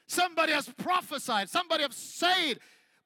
Somebody 0.07 0.53
has 0.53 0.69
prophesied, 0.69 1.49
somebody 1.49 1.83
has 1.85 1.97
said, 1.97 2.59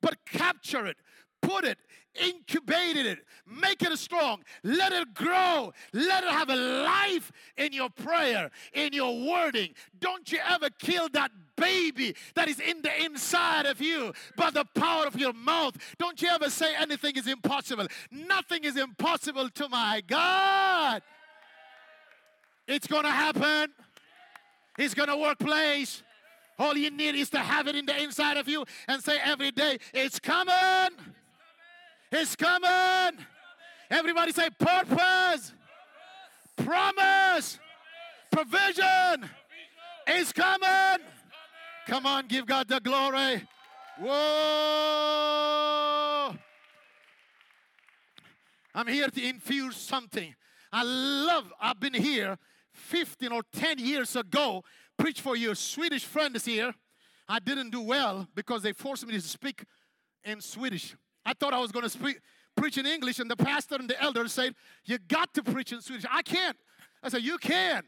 but 0.02 0.16
capture 0.26 0.86
it, 0.86 0.96
put 1.42 1.64
it, 1.64 1.78
incubate 2.14 2.96
it, 2.96 3.18
make 3.46 3.82
it 3.82 3.96
strong, 3.98 4.42
let 4.62 4.92
it 4.92 5.14
grow, 5.14 5.72
let 5.92 6.24
it 6.24 6.30
have 6.30 6.48
a 6.48 6.56
life 6.56 7.30
in 7.56 7.72
your 7.72 7.90
prayer, 7.90 8.50
in 8.72 8.92
your 8.92 9.26
wording. 9.26 9.74
Don't 10.00 10.30
you 10.30 10.38
ever 10.48 10.68
kill 10.78 11.08
that 11.10 11.30
baby 11.56 12.14
that 12.34 12.48
is 12.48 12.60
in 12.60 12.82
the 12.82 13.04
inside 13.04 13.66
of 13.66 13.80
you 13.80 14.12
by 14.36 14.50
the 14.50 14.64
power 14.74 15.06
of 15.06 15.16
your 15.16 15.32
mouth. 15.32 15.76
Don't 15.98 16.20
you 16.20 16.28
ever 16.28 16.50
say 16.50 16.74
anything 16.76 17.16
is 17.16 17.26
impossible. 17.26 17.86
Nothing 18.10 18.64
is 18.64 18.76
impossible 18.76 19.48
to 19.50 19.68
my 19.68 20.02
God. 20.06 21.02
It's 22.68 22.86
gonna 22.86 23.10
happen. 23.10 23.72
It's 24.78 24.94
gonna 24.94 25.16
work 25.16 25.38
place. 25.38 26.02
All 26.58 26.76
you 26.76 26.90
need 26.90 27.14
is 27.14 27.30
to 27.30 27.38
have 27.38 27.68
it 27.68 27.76
in 27.76 27.86
the 27.86 28.02
inside 28.02 28.36
of 28.36 28.48
you 28.48 28.64
and 28.88 29.02
say 29.02 29.18
every 29.22 29.50
day, 29.50 29.78
it's 29.92 30.18
coming. 30.18 30.96
It's 32.18 32.34
coming. 32.34 33.18
Everybody 33.90 34.32
say 34.32 34.48
purpose, 34.58 35.52
promise, 36.56 37.58
provision. 38.32 39.28
Is 40.08 40.32
coming. 40.32 41.04
Come 41.86 42.06
on, 42.06 42.26
give 42.26 42.46
God 42.46 42.68
the 42.68 42.80
glory. 42.80 43.46
Whoa. 44.00 44.14
I'm 48.74 48.86
here 48.86 49.08
to 49.08 49.28
infuse 49.28 49.76
something. 49.76 50.34
I 50.72 50.84
love, 50.84 51.52
I've 51.60 51.78
been 51.80 51.92
here 51.92 52.38
15 52.72 53.30
or 53.30 53.42
10 53.52 53.78
years 53.78 54.16
ago, 54.16 54.64
preach 54.96 55.20
for 55.20 55.36
your 55.36 55.54
Swedish 55.54 56.06
friends 56.06 56.46
here. 56.46 56.72
I 57.28 57.40
didn't 57.40 57.70
do 57.70 57.82
well 57.82 58.26
because 58.34 58.62
they 58.62 58.72
forced 58.72 59.06
me 59.06 59.12
to 59.12 59.20
speak 59.20 59.64
in 60.24 60.40
Swedish. 60.40 60.96
I 61.26 61.34
thought 61.34 61.52
I 61.52 61.58
was 61.58 61.72
going 61.72 61.82
to 61.82 61.90
speak, 61.90 62.20
preach 62.56 62.78
in 62.78 62.86
English, 62.86 63.18
and 63.18 63.28
the 63.28 63.36
pastor 63.36 63.74
and 63.74 63.90
the 63.90 64.00
elders 64.00 64.32
said, 64.32 64.54
You 64.84 64.98
got 64.98 65.34
to 65.34 65.42
preach 65.42 65.72
in 65.72 65.82
Swedish. 65.82 66.06
I 66.10 66.22
can't. 66.22 66.56
I 67.02 67.08
said, 67.08 67.22
You 67.22 67.36
can. 67.36 67.82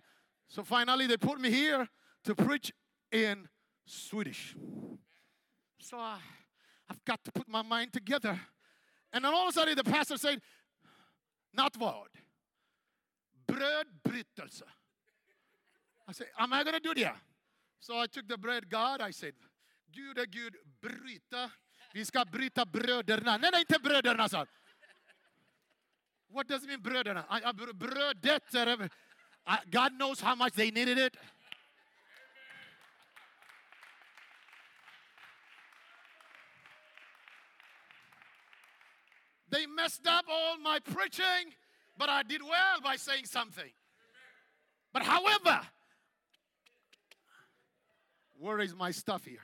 So 0.48 0.64
finally, 0.64 1.06
they 1.06 1.16
put 1.16 1.40
me 1.40 1.50
here 1.50 1.88
to 2.24 2.34
preach 2.34 2.72
in 3.12 3.48
Swedish. 3.86 4.56
So 5.78 5.98
I, 5.98 6.18
I've 6.90 7.04
got 7.04 7.22
to 7.24 7.32
put 7.32 7.48
my 7.48 7.62
mind 7.62 7.92
together. 7.92 8.38
And 9.12 9.24
then 9.24 9.32
all 9.32 9.44
of 9.44 9.50
a 9.50 9.52
sudden, 9.52 9.76
the 9.76 9.84
pastor 9.84 10.18
said, 10.18 10.40
Nattvard. 11.56 12.08
Brödbrytelse. 13.46 14.62
I 16.08 16.12
said, 16.12 16.26
Am 16.38 16.52
I 16.52 16.64
going 16.64 16.74
to 16.74 16.80
do 16.80 17.00
that? 17.04 17.16
So 17.78 17.96
I 17.98 18.06
took 18.06 18.26
the 18.26 18.36
bread, 18.36 18.68
God, 18.68 19.00
I 19.00 19.12
said, 19.12 19.34
Gud 19.94 20.18
är 20.18 20.26
Gud, 20.26 20.56
bryta. 20.82 21.50
Vi 21.98 22.04
ska 22.04 22.24
bryta 22.24 22.64
bröderna. 22.64 23.36
Nej, 23.36 23.50
nej, 23.52 23.60
inte 23.60 23.78
bröderna, 23.78 24.28
sa. 24.28 24.46
What 26.28 26.48
does 26.48 26.62
it 26.62 26.68
mean, 26.68 26.82
bröderna? 26.82 27.24
Brödet. 27.74 28.42
God 29.64 29.92
knows 29.98 30.20
how 30.20 30.36
much 30.36 30.54
they 30.54 30.70
needed 30.70 30.98
it. 30.98 31.16
They 39.50 39.66
messed 39.66 40.06
up 40.06 40.24
all 40.28 40.56
my 40.58 40.78
preaching, 40.78 41.56
but 41.96 42.08
I 42.08 42.22
did 42.22 42.42
well 42.42 42.80
by 42.80 42.96
saying 42.96 43.26
something. 43.26 43.72
But 44.92 45.02
however, 45.02 45.66
where 48.38 48.60
is 48.60 48.72
my 48.74 48.92
stuff 48.92 49.24
here? 49.24 49.42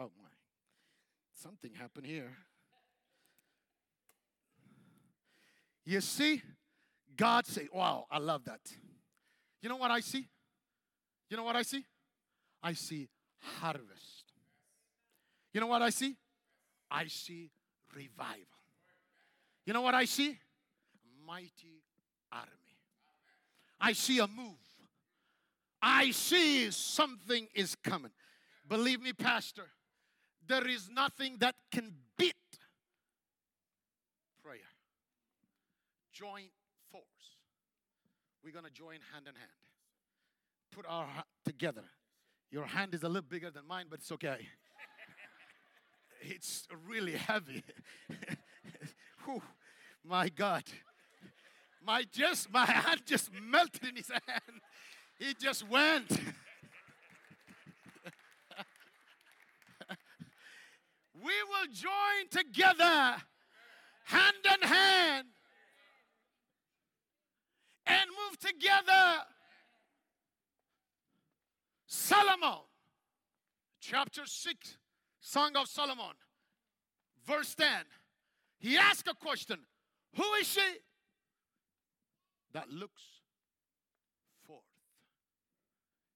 Oh 0.00 0.12
my. 0.16 0.28
Something 1.42 1.70
happened 1.74 2.06
here. 2.06 2.36
You 5.84 6.00
see, 6.00 6.42
God 7.16 7.46
say, 7.46 7.68
wow, 7.72 8.06
I 8.10 8.18
love 8.18 8.44
that. 8.46 8.60
You 9.62 9.68
know 9.68 9.76
what 9.76 9.92
I 9.92 10.00
see? 10.00 10.26
You 11.30 11.36
know 11.36 11.44
what 11.44 11.54
I 11.54 11.62
see? 11.62 11.84
I 12.60 12.72
see 12.72 13.08
harvest. 13.38 14.32
You 15.52 15.60
know 15.60 15.68
what 15.68 15.80
I 15.80 15.90
see? 15.90 16.16
I 16.90 17.06
see 17.06 17.50
revival. 17.94 18.42
You 19.64 19.74
know 19.74 19.82
what 19.82 19.94
I 19.94 20.06
see? 20.06 20.36
Mighty 21.24 21.82
army. 22.32 22.48
I 23.80 23.92
see 23.92 24.18
a 24.18 24.26
move. 24.26 24.56
I 25.80 26.10
see 26.10 26.70
something 26.72 27.46
is 27.54 27.76
coming. 27.76 28.10
Believe 28.68 29.00
me, 29.00 29.12
Pastor, 29.12 29.68
there 30.48 30.66
is 30.66 30.88
nothing 30.90 31.36
that 31.38 31.54
can 31.70 31.92
beat 32.16 32.34
prayer. 34.42 34.60
Joint 36.12 36.50
force. 36.90 37.04
We're 38.42 38.52
going 38.52 38.64
to 38.64 38.70
join 38.70 38.98
hand 39.12 39.26
in 39.28 39.34
hand. 39.34 39.50
Put 40.72 40.86
our 40.88 41.06
ha- 41.06 41.24
together. 41.44 41.84
Your 42.50 42.64
hand 42.64 42.94
is 42.94 43.02
a 43.02 43.08
little 43.08 43.28
bigger 43.28 43.50
than 43.50 43.66
mine, 43.66 43.86
but 43.90 44.00
it's 44.00 44.12
okay. 44.12 44.38
It's 46.20 46.66
really 46.88 47.12
heavy. 47.12 47.62
Whew, 49.24 49.40
my 50.04 50.28
God. 50.28 50.64
My 51.80 52.02
just 52.12 52.50
my 52.52 52.64
hand 52.66 53.02
just 53.06 53.30
melted 53.32 53.84
in 53.84 53.96
his 53.96 54.10
hand. 54.10 54.60
He 55.16 55.34
just 55.34 55.68
went. 55.68 56.10
We 61.22 61.32
will 61.48 61.72
join 61.72 62.28
together, 62.30 63.16
hand 64.04 64.36
in 64.44 64.68
hand, 64.68 65.28
and 67.86 68.10
move 68.10 68.38
together. 68.38 69.24
Solomon, 71.86 72.60
chapter 73.80 74.22
6, 74.26 74.76
Song 75.20 75.56
of 75.56 75.66
Solomon, 75.68 76.14
verse 77.26 77.54
10. 77.54 77.66
He 78.58 78.76
asked 78.76 79.08
a 79.08 79.14
question 79.14 79.58
Who 80.16 80.34
is 80.40 80.46
she 80.46 80.60
that 82.52 82.70
looks 82.70 83.02
forth? 84.46 84.62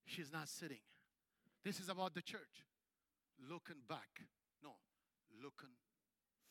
She's 0.07 0.33
not 0.33 0.49
sitting. 0.49 0.81
This 1.65 1.81
is 1.81 1.89
about 1.89 2.15
the 2.15 2.23
church. 2.23 2.67
Looking 3.49 3.77
back. 3.89 4.23
Looking 5.43 5.75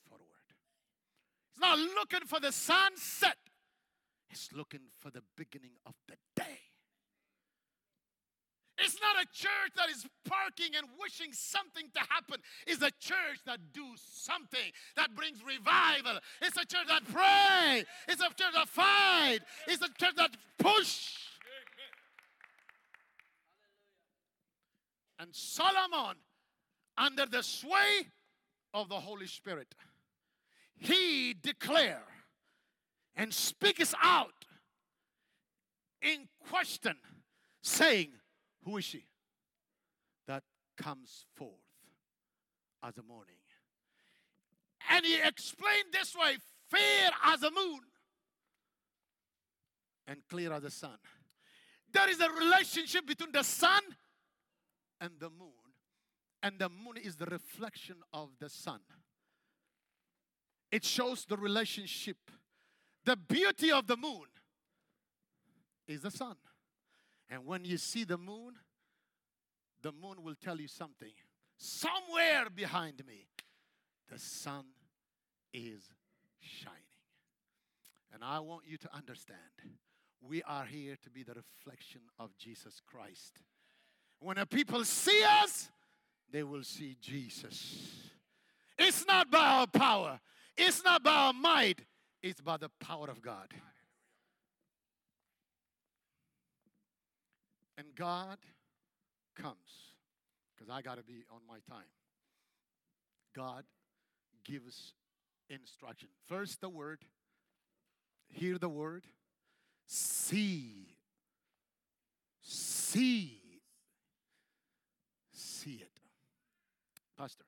forward. 0.10 0.26
It's 1.52 1.62
not 1.62 1.78
looking 1.80 2.28
for 2.28 2.40
the 2.40 2.52
sunset, 2.52 3.38
it's 4.30 4.50
looking 4.54 4.82
for 5.00 5.12
the 5.12 5.22
beginning 5.38 5.72
of 5.86 5.94
the 6.08 6.16
day. 6.36 6.60
It's 8.78 8.98
not 9.00 9.16
a 9.22 9.28
church 9.32 9.74
that 9.78 9.90
is 9.90 10.08
parking 10.26 10.76
and 10.76 10.88
wishing 11.00 11.32
something 11.34 11.86
to 11.94 12.00
happen. 12.10 12.38
It's 12.66 12.82
a 12.82 12.90
church 13.00 13.40
that 13.46 13.60
do 13.74 13.84
something 13.96 14.72
that 14.96 15.16
brings 15.16 15.38
revival. 15.46 16.20
It's 16.42 16.58
a 16.58 16.66
church 16.66 16.88
that 16.88 17.04
pray. 17.06 17.84
It's 18.08 18.22
a 18.22 18.34
church 18.34 18.54
that 18.56 18.68
fight. 18.68 19.40
It's 19.68 19.84
a 19.84 19.90
church 20.00 20.16
that 20.18 20.32
push. 20.58 21.18
And 25.20 25.30
Solomon, 25.32 26.16
under 26.98 27.28
the 27.28 27.44
sway 27.44 28.08
of 28.74 28.90
the 28.90 29.00
Holy 29.00 29.28
Spirit, 29.28 29.74
he 30.78 31.34
declare 31.34 32.04
and 33.16 33.34
speaks 33.34 33.94
out 34.02 34.46
in 36.02 36.28
question, 36.50 36.96
saying, 37.62 38.10
Who 38.64 38.78
is 38.78 38.86
she 38.86 39.06
that 40.28 40.44
comes 40.78 41.26
forth 41.36 41.52
as 42.84 42.98
a 42.98 43.04
morning? 43.04 43.36
And 44.90 45.06
he 45.06 45.22
explained 45.22 45.94
this 45.94 46.16
way 46.16 46.38
fair 46.70 47.12
as 47.26 47.44
a 47.44 47.52
moon 47.52 47.82
and 50.08 50.18
clear 50.30 50.52
as 50.52 50.64
the 50.64 50.72
sun. 50.72 50.98
There 51.94 52.10
is 52.10 52.20
a 52.20 52.30
relationship 52.30 53.06
between 53.06 53.32
the 53.32 53.44
sun 53.44 53.82
and 55.00 55.12
the 55.20 55.30
moon, 55.30 55.61
and 56.44 56.58
the 56.60 56.70
moon 56.70 56.98
is 57.04 57.16
the 57.16 57.26
reflection 57.26 57.98
of 58.14 58.30
the 58.40 58.50
sun. 58.50 58.80
It 60.72 60.84
shows 60.84 61.26
the 61.26 61.38
relationship. 61.38 62.18
The 63.06 63.16
beauty 63.16 63.72
of 63.72 63.88
the 63.88 63.98
moon 63.98 64.28
is 65.88 66.02
the 66.02 66.12
sun. 66.12 66.36
And 67.30 67.46
when 67.46 67.66
you 67.66 67.78
see 67.78 68.04
the 68.04 68.18
moon, 68.18 68.56
the 69.82 69.92
moon 69.92 70.24
will 70.24 70.36
tell 70.36 70.60
you 70.60 70.68
something. 70.68 71.12
Somewhere 71.58 72.50
behind 72.54 73.06
me, 73.06 73.28
the 74.10 74.20
sun 74.20 74.66
is 75.54 75.90
shining. 76.40 76.78
And 78.14 78.24
I 78.24 78.40
want 78.40 78.64
you 78.68 78.78
to 78.78 78.96
understand 78.96 79.40
we 80.22 80.44
are 80.44 80.66
here 80.66 80.96
to 81.04 81.10
be 81.10 81.24
the 81.24 81.34
reflection 81.34 82.02
of 82.20 82.38
Jesus 82.38 82.80
Christ. 82.86 83.42
When 84.20 84.38
the 84.38 84.46
people 84.46 84.84
see 84.86 85.24
us, 85.42 85.70
they 86.32 86.44
will 86.44 86.64
see 86.64 86.98
Jesus. 87.02 88.10
It's 88.78 89.06
not 89.06 89.30
by 89.30 89.46
our 89.46 89.68
power, 89.68 90.20
it's 90.58 90.84
not 90.84 91.04
by 91.04 91.12
our 91.12 91.34
might, 91.34 91.82
it's 92.24 92.42
by 92.42 92.58
the 92.58 92.70
power 92.80 93.10
of 93.10 93.22
God. 93.22 93.48
And 97.78 97.88
God 97.96 98.38
comes, 99.36 99.56
because 100.56 100.70
I 100.70 100.82
got 100.82 100.98
to 100.98 101.04
be 101.04 101.24
on 101.32 101.42
my 101.48 101.58
time. 101.70 101.86
God 103.36 103.64
gives 104.44 104.94
instruction. 105.50 106.10
First, 106.28 106.62
the 106.62 106.70
word, 106.70 107.00
hear 108.28 108.58
the 108.58 108.70
word, 108.70 109.06
see, 109.86 110.96
see, 112.42 113.42
see 115.32 115.82
it. 115.82 115.91
Pastor, 117.22 117.46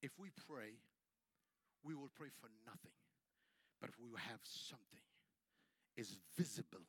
if 0.00 0.12
we 0.18 0.30
pray, 0.48 0.70
we 1.84 1.94
will 1.94 2.08
pray 2.16 2.28
for 2.40 2.48
nothing. 2.64 2.96
But 3.82 3.90
if 3.90 3.96
we 3.98 4.08
have 4.16 4.40
something 4.44 5.02
is 5.94 6.16
visible, 6.38 6.86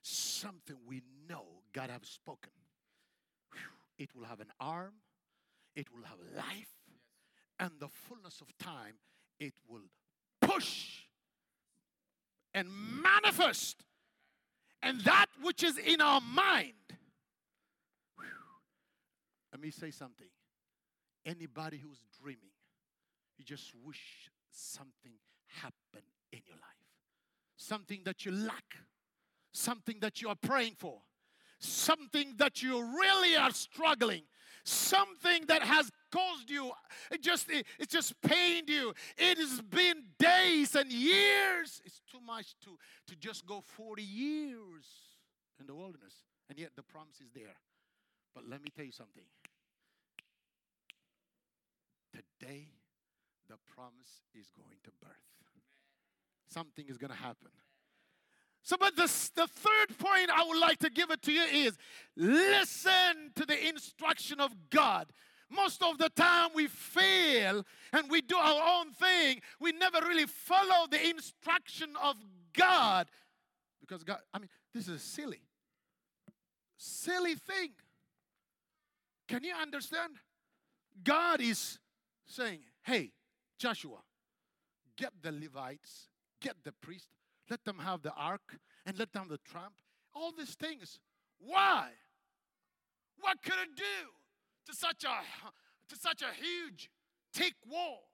something 0.00 0.76
we 0.86 1.02
know 1.28 1.42
God 1.72 1.90
have 1.90 2.06
spoken, 2.06 2.52
whew, 3.52 3.60
it 3.98 4.14
will 4.14 4.26
have 4.26 4.38
an 4.38 4.52
arm, 4.60 4.92
it 5.74 5.88
will 5.92 6.04
have 6.04 6.18
life, 6.36 6.70
and 7.58 7.72
the 7.80 7.88
fullness 7.88 8.40
of 8.40 8.56
time, 8.58 8.94
it 9.40 9.54
will 9.68 9.88
push 10.40 11.00
and 12.54 12.68
manifest. 13.02 13.82
And 14.84 15.00
that 15.00 15.26
which 15.42 15.64
is 15.64 15.78
in 15.78 16.00
our 16.00 16.20
mind. 16.20 16.74
Let 19.52 19.60
me 19.60 19.70
say 19.70 19.90
something. 19.90 20.28
Anybody 21.24 21.78
who's 21.78 22.00
dreaming, 22.20 22.50
you 23.36 23.44
just 23.44 23.72
wish 23.84 24.30
something 24.50 25.12
happened 25.62 26.06
in 26.32 26.40
your 26.46 26.56
life. 26.56 26.64
Something 27.56 28.02
that 28.04 28.24
you 28.24 28.32
lack, 28.32 28.76
something 29.52 29.98
that 30.00 30.22
you 30.22 30.28
are 30.28 30.36
praying 30.36 30.76
for, 30.78 31.00
something 31.58 32.34
that 32.38 32.62
you 32.62 32.82
really 32.82 33.36
are 33.36 33.50
struggling, 33.50 34.22
something 34.64 35.44
that 35.46 35.62
has 35.62 35.90
caused 36.10 36.50
you 36.50 36.72
it 37.10 37.22
just 37.22 37.50
it, 37.50 37.66
it 37.78 37.88
just 37.88 38.20
pained 38.22 38.68
you. 38.68 38.92
It 39.16 39.38
has 39.38 39.60
been 39.60 40.04
days 40.18 40.74
and 40.74 40.90
years. 40.92 41.80
It's 41.84 42.00
too 42.10 42.20
much 42.24 42.54
to 42.64 42.76
to 43.08 43.16
just 43.16 43.46
go 43.46 43.60
40 43.60 44.02
years 44.02 44.86
in 45.58 45.66
the 45.66 45.74
wilderness. 45.74 46.14
And 46.48 46.58
yet 46.58 46.70
the 46.76 46.82
promise 46.82 47.20
is 47.20 47.30
there. 47.34 47.56
But 48.34 48.44
let 48.48 48.62
me 48.62 48.70
tell 48.74 48.84
you 48.84 48.92
something 48.92 49.22
today 52.12 52.68
the 53.48 53.56
promise 53.74 54.22
is 54.34 54.50
going 54.56 54.78
to 54.84 54.90
birth 55.00 55.10
something 56.48 56.84
is 56.88 56.98
going 56.98 57.10
to 57.10 57.16
happen 57.16 57.50
so, 58.62 58.76
but 58.78 58.94
the, 58.94 59.10
the 59.34 59.48
third 59.48 59.98
point 59.98 60.30
I 60.30 60.44
would 60.46 60.60
like 60.60 60.78
to 60.80 60.90
give 60.90 61.10
it 61.10 61.22
to 61.22 61.32
you 61.32 61.42
is 61.42 61.76
listen 62.16 63.32
to 63.34 63.46
the 63.46 63.68
instruction 63.68 64.40
of 64.40 64.54
God. 64.70 65.12
Most 65.50 65.82
of 65.82 65.98
the 65.98 66.08
time 66.10 66.50
we 66.54 66.68
fail 66.68 67.64
and 67.92 68.08
we 68.08 68.20
do 68.20 68.36
our 68.36 68.78
own 68.78 68.92
thing. 68.92 69.40
We 69.58 69.72
never 69.72 69.98
really 70.06 70.26
follow 70.26 70.86
the 70.88 71.04
instruction 71.08 71.94
of 72.00 72.16
God. 72.56 73.08
Because 73.80 74.04
God, 74.04 74.18
I 74.32 74.38
mean, 74.38 74.48
this 74.72 74.86
is 74.86 74.94
a 74.94 74.98
silly, 75.00 75.40
silly 76.76 77.34
thing. 77.34 77.70
Can 79.26 79.42
you 79.42 79.54
understand? 79.60 80.12
God 81.02 81.40
is 81.40 81.79
saying, 82.30 82.60
hey, 82.82 83.12
Joshua, 83.58 83.98
get 84.96 85.12
the 85.22 85.32
Levites, 85.32 86.08
get 86.40 86.56
the 86.64 86.72
priest, 86.72 87.08
let 87.48 87.64
them 87.64 87.78
have 87.78 88.02
the 88.02 88.12
ark, 88.14 88.58
and 88.86 88.98
let 88.98 89.12
them 89.12 89.22
have 89.22 89.30
the 89.30 89.50
trump. 89.50 89.74
All 90.14 90.32
these 90.36 90.54
things. 90.54 90.98
Why? 91.38 91.90
What 93.20 93.42
could 93.42 93.58
it 93.62 93.76
do 93.76 93.98
to 94.66 94.72
such 94.74 95.04
a 95.04 95.16
to 95.88 95.96
such 95.96 96.22
a 96.22 96.32
huge 96.34 96.90
thick 97.32 97.54
wall? 97.68 98.08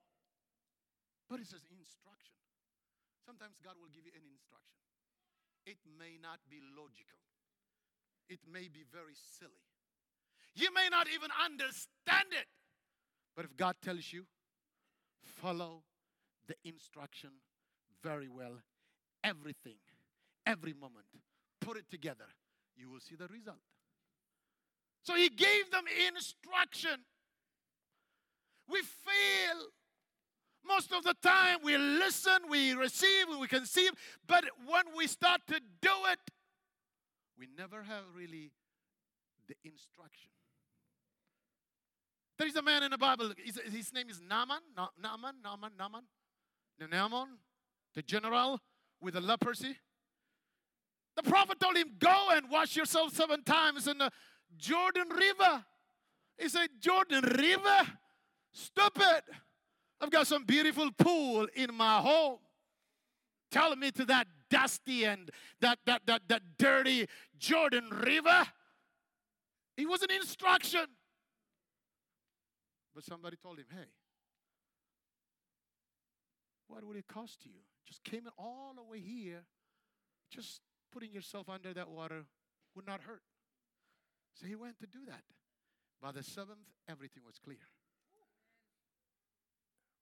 But 1.29 1.41
it's 1.41 1.53
an 1.53 1.63
instruction. 1.71 2.35
Sometimes 3.25 3.59
God 3.63 3.75
will 3.81 3.91
give 3.91 4.07
you 4.07 4.15
an 4.15 4.23
instruction. 4.23 4.79
It 5.67 5.79
may 5.99 6.15
not 6.23 6.39
be 6.47 6.63
logical. 6.63 7.19
It 8.31 8.39
may 8.47 8.71
be 8.71 8.87
very 8.87 9.15
silly. 9.15 9.67
You 10.55 10.73
may 10.73 10.89
not 10.89 11.07
even 11.11 11.31
understand 11.43 12.31
it. 12.31 12.47
But 13.37 13.45
if 13.45 13.57
God 13.57 13.77
tells 13.83 14.13
you, 14.13 14.25
follow 15.23 15.83
the 16.49 16.55
instruction 16.65 17.31
very 18.03 18.29
well, 18.29 18.63
everything, 19.23 19.77
every 20.47 20.73
moment, 20.73 21.07
put 21.61 21.77
it 21.77 21.85
together, 21.91 22.25
you 22.77 22.89
will 22.89 23.01
see 23.01 23.15
the 23.15 23.27
result. 23.29 23.59
So 25.03 25.15
he 25.15 25.29
gave 25.29 25.71
them 25.71 25.85
instruction. 26.09 27.05
We 28.69 28.81
fail. 28.81 29.67
Most 30.67 30.93
of 30.93 31.05
the 31.05 31.15
time, 31.23 31.59
we 31.63 31.77
listen, 31.77 32.39
we 32.49 32.73
receive, 32.73 33.27
we 33.39 33.47
conceive, 33.47 33.93
but 34.27 34.45
when 34.67 34.85
we 34.97 35.07
start 35.07 35.41
to 35.47 35.61
do 35.81 35.91
it, 36.11 36.19
we 37.39 37.47
never 37.57 37.85
have 37.85 38.03
really 38.17 38.51
the 39.47 39.55
instruction. 39.63 40.31
There 42.39 42.47
is 42.47 42.57
a 42.57 42.63
man 42.63 42.83
in 42.83 42.91
the 42.91 42.99
Bible, 42.99 43.33
his, 43.43 43.59
his 43.73 43.93
name 43.93 44.11
is 44.11 44.21
Naaman, 44.21 44.61
Na- 44.77 44.89
Naaman, 45.01 45.37
Naaman, 45.43 45.73
Naaman, 45.79 46.03
Naaman, 46.91 47.29
the 47.95 48.03
general 48.03 48.61
with 49.01 49.15
the 49.15 49.21
leprosy. 49.21 49.77
The 51.17 51.23
prophet 51.23 51.59
told 51.59 51.77
him, 51.77 51.93
Go 51.99 52.29
and 52.33 52.51
wash 52.51 52.77
yourself 52.77 53.15
seven 53.15 53.43
times 53.43 53.89
in 53.89 53.99
the 53.99 54.11
Jordan 54.59 55.09
River. 55.09 55.65
He 56.39 56.49
said, 56.49 56.69
Jordan 56.79 57.23
River? 57.23 57.91
Stupid. 58.53 59.23
I've 60.01 60.11
got 60.11 60.27
some 60.27 60.45
beautiful 60.45 60.91
pool 60.93 61.47
in 61.55 61.75
my 61.75 62.01
home. 62.01 62.39
Tell 63.51 63.75
me 63.77 63.91
to 63.93 64.05
that 64.07 64.27
dusty 64.51 65.05
and 65.05 65.31
that, 65.61 65.79
that, 65.87 66.03
that, 66.07 66.23
that 66.29 66.43
dirty 66.59 67.07
Jordan 67.39 67.89
River. 67.91 68.47
It 69.79 69.89
was 69.89 70.03
an 70.03 70.11
instruction. 70.11 70.87
But 72.97 73.05
somebody 73.05 73.37
told 73.37 73.59
him, 73.59 73.67
hey, 73.71 73.91
what 76.67 76.83
would 76.83 76.97
it 76.97 77.07
cost 77.07 77.45
you? 77.45 77.53
Just 77.87 78.03
came 78.03 78.21
in 78.21 78.33
all 78.39 78.73
the 78.75 78.83
way 78.83 79.01
here. 79.01 79.45
Just 80.31 80.63
putting 80.91 81.13
yourself 81.13 81.51
under 81.51 81.75
that 81.75 81.91
water 81.91 82.25
would 82.75 82.87
not 82.87 83.03
hurt. 83.03 83.21
So 84.33 84.47
he 84.47 84.55
went 84.55 84.79
to 84.81 84.87
do 84.87 85.01
that. 85.09 85.21
By 86.01 86.13
the 86.13 86.23
seventh, 86.23 86.59
everything 86.89 87.23
was 87.27 87.39
clear. 87.39 87.59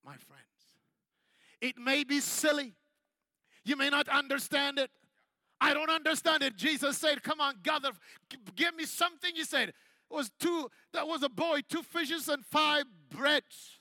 My 0.05 0.14
friends, 0.14 0.45
it 1.61 1.77
may 1.77 2.05
be 2.05 2.21
silly. 2.21 2.75
You 3.64 3.77
may 3.77 3.91
not 3.91 4.09
understand 4.09 4.79
it. 4.79 4.91
I 5.61 5.75
don't 5.75 5.91
understand 5.91 6.45
it. 6.45 6.55
Jesus 6.57 6.99
said, 6.99 7.25
Come 7.25 7.41
on, 7.41 7.57
gather, 7.64 7.91
give 8.55 8.77
me 8.77 8.85
something. 8.85 9.33
He 9.35 9.43
said, 9.43 9.73
Was 10.11 10.31
two, 10.39 10.69
that 10.93 11.09
was 11.09 11.23
a 11.23 11.29
boy, 11.29 11.61
two 11.69 11.83
fishes 11.83 12.29
and 12.29 12.45
five 12.45 12.85
breads. 13.11 13.81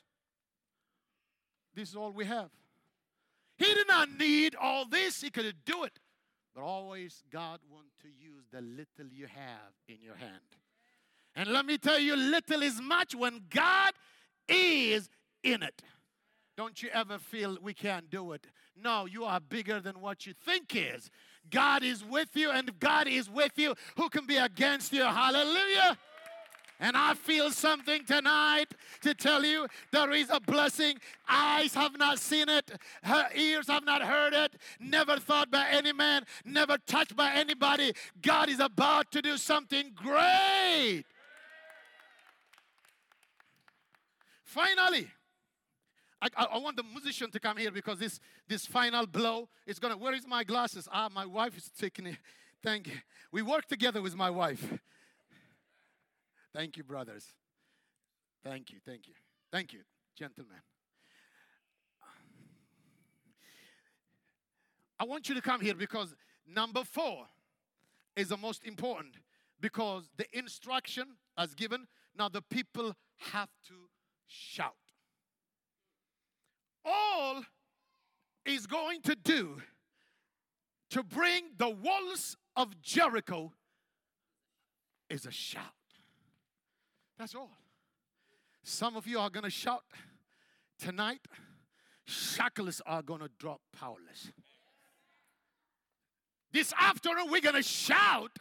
This 1.75 1.89
is 1.89 1.95
all 1.95 2.11
we 2.11 2.25
have. 2.25 2.49
He 3.57 3.65
did 3.65 3.87
not 3.87 4.09
need 4.17 4.55
all 4.59 4.85
this, 4.85 5.21
he 5.21 5.29
could 5.29 5.53
do 5.65 5.83
it. 5.83 5.99
But 6.55 6.63
always, 6.63 7.23
God 7.31 7.59
wants 7.71 7.93
to 8.01 8.07
use 8.07 8.45
the 8.51 8.61
little 8.61 9.11
you 9.11 9.27
have 9.27 9.73
in 9.87 9.97
your 10.01 10.15
hand. 10.15 10.39
And 11.35 11.49
let 11.49 11.65
me 11.65 11.77
tell 11.77 11.99
you, 11.99 12.15
little 12.15 12.61
is 12.61 12.79
much 12.79 13.15
when 13.15 13.41
God 13.49 13.93
is 14.47 15.09
in 15.43 15.63
it. 15.63 15.81
Don't 16.55 16.83
you 16.83 16.89
ever 16.93 17.17
feel 17.17 17.57
we 17.61 17.73
can't 17.73 18.09
do 18.09 18.33
it. 18.33 18.45
No, 18.75 19.05
you 19.05 19.23
are 19.25 19.39
bigger 19.39 19.79
than 19.79 19.99
what 19.99 20.27
you 20.27 20.33
think 20.33 20.75
is. 20.75 21.09
God 21.49 21.83
is 21.83 22.03
with 22.05 22.35
you, 22.35 22.51
and 22.51 22.69
if 22.69 22.79
God 22.79 23.07
is 23.07 23.29
with 23.29 23.53
you, 23.55 23.73
who 23.97 24.09
can 24.09 24.27
be 24.27 24.37
against 24.37 24.93
you? 24.93 25.03
Hallelujah. 25.03 25.97
And 26.83 26.97
I 26.97 27.13
feel 27.13 27.49
something 27.49 28.03
tonight 28.03 28.65
to 29.03 29.13
tell 29.13 29.45
you 29.45 29.67
there 29.93 30.11
is 30.11 30.29
a 30.29 30.41
blessing. 30.41 30.97
Eyes 31.29 31.73
have 31.75 31.97
not 31.97 32.19
seen 32.19 32.49
it, 32.49 32.71
her 33.03 33.29
ears 33.33 33.67
have 33.67 33.85
not 33.85 34.01
heard 34.01 34.33
it, 34.33 34.55
never 34.81 35.17
thought 35.17 35.49
by 35.49 35.65
any 35.71 35.93
man, 35.93 36.25
never 36.43 36.77
touched 36.85 37.15
by 37.15 37.31
anybody. 37.35 37.93
God 38.21 38.49
is 38.49 38.59
about 38.59 39.13
to 39.13 39.21
do 39.21 39.37
something 39.37 39.93
great. 39.95 41.05
Finally, 44.43 45.07
I, 46.21 46.27
I, 46.35 46.57
want 46.57 46.75
the 46.75 46.83
musician 46.83 47.31
to 47.31 47.39
come 47.39 47.55
here 47.55 47.71
because 47.71 47.97
this, 47.97 48.19
this 48.49 48.65
final 48.65 49.07
blow 49.07 49.47
is 49.65 49.79
gonna. 49.79 49.95
Where 49.95 50.13
is 50.13 50.27
my 50.27 50.43
glasses? 50.43 50.89
Ah, 50.91 51.07
my 51.09 51.25
wife 51.25 51.57
is 51.57 51.71
taking 51.79 52.07
it. 52.07 52.17
Thank 52.61 52.87
you. 52.87 52.93
We 53.31 53.41
work 53.41 53.67
together 53.67 54.01
with 54.01 54.17
my 54.17 54.29
wife. 54.29 54.73
Thank 56.53 56.77
you, 56.77 56.83
brothers. 56.83 57.25
Thank 58.43 58.71
you, 58.71 58.77
thank 58.85 59.07
you, 59.07 59.13
thank 59.51 59.73
you, 59.73 59.79
gentlemen. 60.17 60.57
I 64.99 65.05
want 65.05 65.27
you 65.27 65.35
to 65.35 65.41
come 65.41 65.61
here 65.61 65.75
because 65.75 66.15
number 66.47 66.83
four 66.83 67.25
is 68.15 68.29
the 68.29 68.37
most 68.37 68.63
important 68.63 69.15
because 69.59 70.09
the 70.17 70.25
instruction 70.37 71.07
as 71.37 71.55
given, 71.55 71.87
now 72.17 72.29
the 72.29 72.41
people 72.41 72.93
have 73.31 73.49
to 73.67 73.73
shout. 74.27 74.73
All 76.85 77.43
is 78.45 78.67
going 78.67 79.01
to 79.03 79.15
do 79.15 79.61
to 80.91 81.01
bring 81.01 81.45
the 81.57 81.69
walls 81.69 82.37
of 82.55 82.79
Jericho 82.81 83.51
is 85.09 85.25
a 85.25 85.31
shout. 85.31 85.63
That's 87.17 87.35
all. 87.35 87.51
Some 88.63 88.95
of 88.95 89.05
you 89.07 89.19
are 89.19 89.29
going 89.29 89.43
to 89.43 89.49
shout 89.49 89.83
tonight. 90.79 91.21
Shackles 92.05 92.81
are 92.85 93.01
going 93.01 93.21
to 93.21 93.29
drop 93.39 93.61
powerless. 93.77 94.31
This 96.51 96.73
afternoon, 96.79 97.31
we're 97.31 97.41
going 97.41 97.55
to 97.55 97.63
shout, 97.63 98.37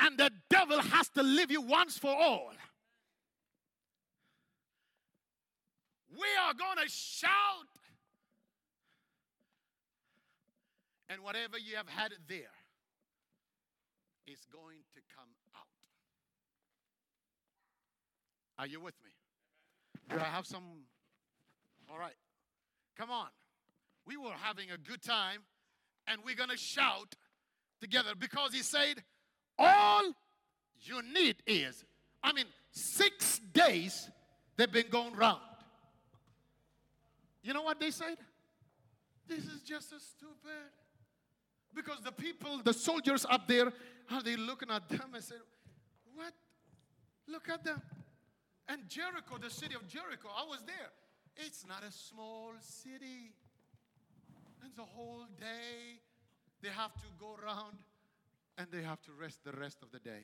and 0.00 0.18
the 0.18 0.30
devil 0.48 0.80
has 0.80 1.08
to 1.10 1.22
leave 1.22 1.50
you 1.50 1.60
once 1.60 1.96
for 1.98 2.14
all. 2.14 2.52
We 6.10 6.26
are 6.46 6.54
going 6.54 6.78
to 6.84 6.90
shout, 6.90 7.30
and 11.08 11.22
whatever 11.22 11.58
you 11.58 11.76
have 11.76 11.88
had 11.88 12.12
there 12.28 12.52
is 14.26 14.40
going 14.52 14.78
to 14.94 15.00
come 15.14 15.28
out. 15.56 15.66
Are 18.60 18.66
you 18.66 18.78
with 18.78 18.94
me? 19.02 19.10
Do 20.14 20.20
I 20.20 20.24
have 20.24 20.44
some? 20.44 20.62
All 21.90 21.98
right. 21.98 22.12
Come 22.94 23.10
on. 23.10 23.28
We 24.06 24.18
were 24.18 24.34
having 24.38 24.70
a 24.70 24.76
good 24.76 25.00
time 25.00 25.38
and 26.06 26.20
we're 26.26 26.34
going 26.34 26.50
to 26.50 26.58
shout 26.58 27.14
together 27.80 28.10
because 28.18 28.52
he 28.52 28.62
said, 28.62 29.02
All 29.58 30.12
you 30.82 31.00
need 31.14 31.36
is, 31.46 31.82
I 32.22 32.34
mean, 32.34 32.44
six 32.70 33.38
days 33.38 34.10
they've 34.58 34.70
been 34.70 34.90
going 34.90 35.14
round. 35.14 35.40
You 37.42 37.54
know 37.54 37.62
what 37.62 37.80
they 37.80 37.90
said? 37.90 38.18
This 39.26 39.46
is 39.46 39.62
just 39.62 39.90
a 39.92 40.00
stupid. 40.00 40.68
Because 41.74 42.00
the 42.04 42.12
people, 42.12 42.60
the 42.62 42.74
soldiers 42.74 43.24
up 43.30 43.48
there, 43.48 43.72
are 44.10 44.22
they 44.22 44.36
looking 44.36 44.70
at 44.70 44.86
them 44.86 45.14
and 45.14 45.24
said, 45.24 45.38
What? 46.14 46.34
Look 47.26 47.48
at 47.48 47.64
them. 47.64 47.80
And 48.70 48.88
Jericho, 48.88 49.36
the 49.42 49.50
city 49.50 49.74
of 49.74 49.88
Jericho, 49.88 50.28
I 50.28 50.48
was 50.48 50.62
there. 50.64 50.92
It's 51.36 51.66
not 51.66 51.82
a 51.82 51.90
small 51.90 52.52
city. 52.60 53.34
And 54.62 54.70
the 54.76 54.84
whole 54.84 55.26
day 55.40 55.98
they 56.62 56.68
have 56.68 56.94
to 56.94 57.08
go 57.18 57.36
around 57.42 57.78
and 58.58 58.68
they 58.70 58.82
have 58.82 59.02
to 59.02 59.10
rest 59.20 59.40
the 59.44 59.50
rest 59.52 59.78
of 59.82 59.90
the 59.90 59.98
day. 59.98 60.22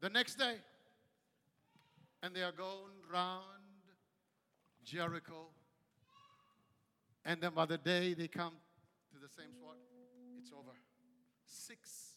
The 0.00 0.08
next 0.08 0.36
day, 0.36 0.54
and 2.22 2.34
they 2.34 2.42
are 2.42 2.52
going 2.52 2.96
round 3.12 3.44
Jericho. 4.82 5.48
And 7.26 7.42
then 7.42 7.52
by 7.54 7.66
the 7.66 7.76
day 7.76 8.14
they 8.14 8.28
come 8.28 8.54
to 9.12 9.18
the 9.20 9.28
same 9.28 9.52
spot, 9.52 9.76
it's 10.38 10.52
over. 10.52 10.72
Six 11.44 12.14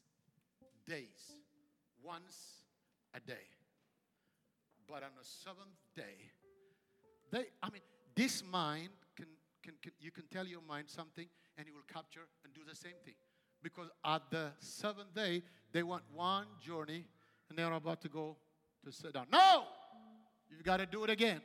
days, 0.87 1.33
once 2.01 2.63
a 3.13 3.19
day. 3.19 3.47
But 4.93 5.01
on 5.01 5.09
the 5.17 5.25
seventh 5.25 5.73
day, 5.95 6.29
they, 7.31 7.45
I 7.63 7.71
mean, 7.71 7.81
this 8.13 8.43
mind 8.43 8.89
can, 9.15 9.25
can, 9.63 9.73
can, 9.81 9.91
you 9.99 10.11
can 10.11 10.25
tell 10.31 10.45
your 10.45 10.61
mind 10.69 10.85
something 10.87 11.25
and 11.57 11.67
it 11.67 11.73
will 11.73 11.81
capture 11.91 12.27
and 12.45 12.53
do 12.53 12.61
the 12.69 12.75
same 12.75 12.93
thing. 13.03 13.15
Because 13.63 13.87
at 14.05 14.21
the 14.29 14.51
seventh 14.59 15.15
day, 15.15 15.41
they 15.71 15.81
want 15.81 16.03
one 16.13 16.45
journey 16.61 17.05
and 17.49 17.57
they're 17.57 17.73
about 17.73 18.01
to 18.01 18.07
go 18.07 18.37
to 18.85 18.91
sit 18.91 19.13
down. 19.13 19.25
No! 19.31 19.63
You've 20.51 20.63
got 20.63 20.77
to 20.77 20.85
do 20.85 21.03
it 21.05 21.09
again. 21.09 21.41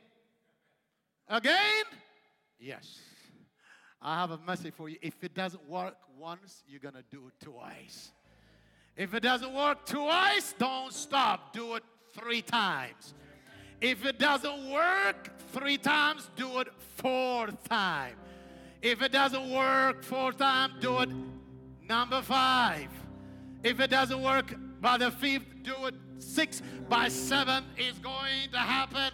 Again? 1.27 1.85
Yes. 2.59 2.99
I 3.99 4.19
have 4.21 4.29
a 4.29 4.37
message 4.37 4.75
for 4.75 4.89
you. 4.89 4.97
If 5.01 5.23
it 5.23 5.33
doesn't 5.33 5.67
work 5.67 5.95
once, 6.19 6.63
you're 6.67 6.79
going 6.79 6.93
to 6.93 7.05
do 7.09 7.23
it 7.29 7.43
twice. 7.43 8.11
If 8.95 9.15
it 9.15 9.23
doesn't 9.23 9.55
work 9.55 9.87
twice, 9.87 10.53
don't 10.59 10.93
stop. 10.93 11.51
Do 11.51 11.73
it 11.73 11.83
three 12.13 12.43
times. 12.43 13.15
If 13.81 14.05
it 14.05 14.19
doesn't 14.19 14.69
work 14.69 15.31
three 15.53 15.77
times, 15.77 16.29
do 16.35 16.59
it 16.59 16.67
four 16.97 17.47
times. 17.69 18.15
If 18.81 19.01
it 19.01 19.11
doesn't 19.13 19.49
work 19.51 20.03
four 20.03 20.33
times, 20.33 20.73
do 20.81 20.99
it 20.99 21.09
number 21.87 22.21
five. 22.21 22.89
If 23.63 23.79
it 23.79 23.89
doesn't 23.89 24.21
work 24.21 24.53
by 24.81 24.97
the 24.97 25.11
fifth, 25.11 25.63
do 25.63 25.73
it 25.85 25.95
six. 26.17 26.61
By 26.89 27.07
seven 27.07 27.63
is 27.77 27.97
going 27.99 28.51
to 28.51 28.57
happen. 28.57 29.13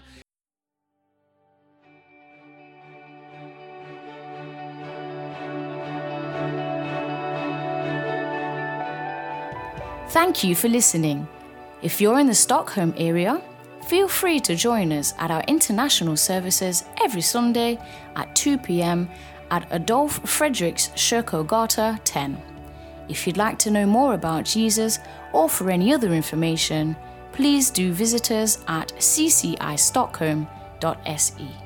Thank 10.09 10.43
you 10.43 10.55
for 10.55 10.70
listening. 10.70 11.28
If 11.84 12.01
you're 12.01 12.20
in 12.20 12.28
the 12.28 12.34
Stockholm 12.34 12.93
area, 12.97 13.41
feel 13.86 14.08
free 14.08 14.40
to 14.40 14.56
join 14.56 14.92
us 14.92 15.14
at 15.20 15.32
our 15.32 15.44
international 15.48 16.18
services 16.18 16.86
every 17.04 17.22
Sunday 17.22 17.78
at 18.16 18.36
2 18.36 18.58
pm 18.58 19.08
at 19.52 19.72
Adolf 19.72 20.24
Fredriks 20.24 20.90
Kyrkogata 20.96 22.00
10. 22.04 22.42
If 23.08 23.28
you'd 23.28 23.38
like 23.38 23.60
to 23.60 23.70
know 23.70 23.86
more 23.86 24.16
about 24.16 24.46
Jesus 24.46 24.98
or 25.34 25.48
for 25.48 25.70
any 25.70 25.94
other 25.94 26.12
information, 26.14 26.96
please 27.32 27.70
do 27.70 27.94
visit 27.94 28.32
us 28.32 28.58
at 28.68 28.88
ccistockholm.se. 28.98 31.64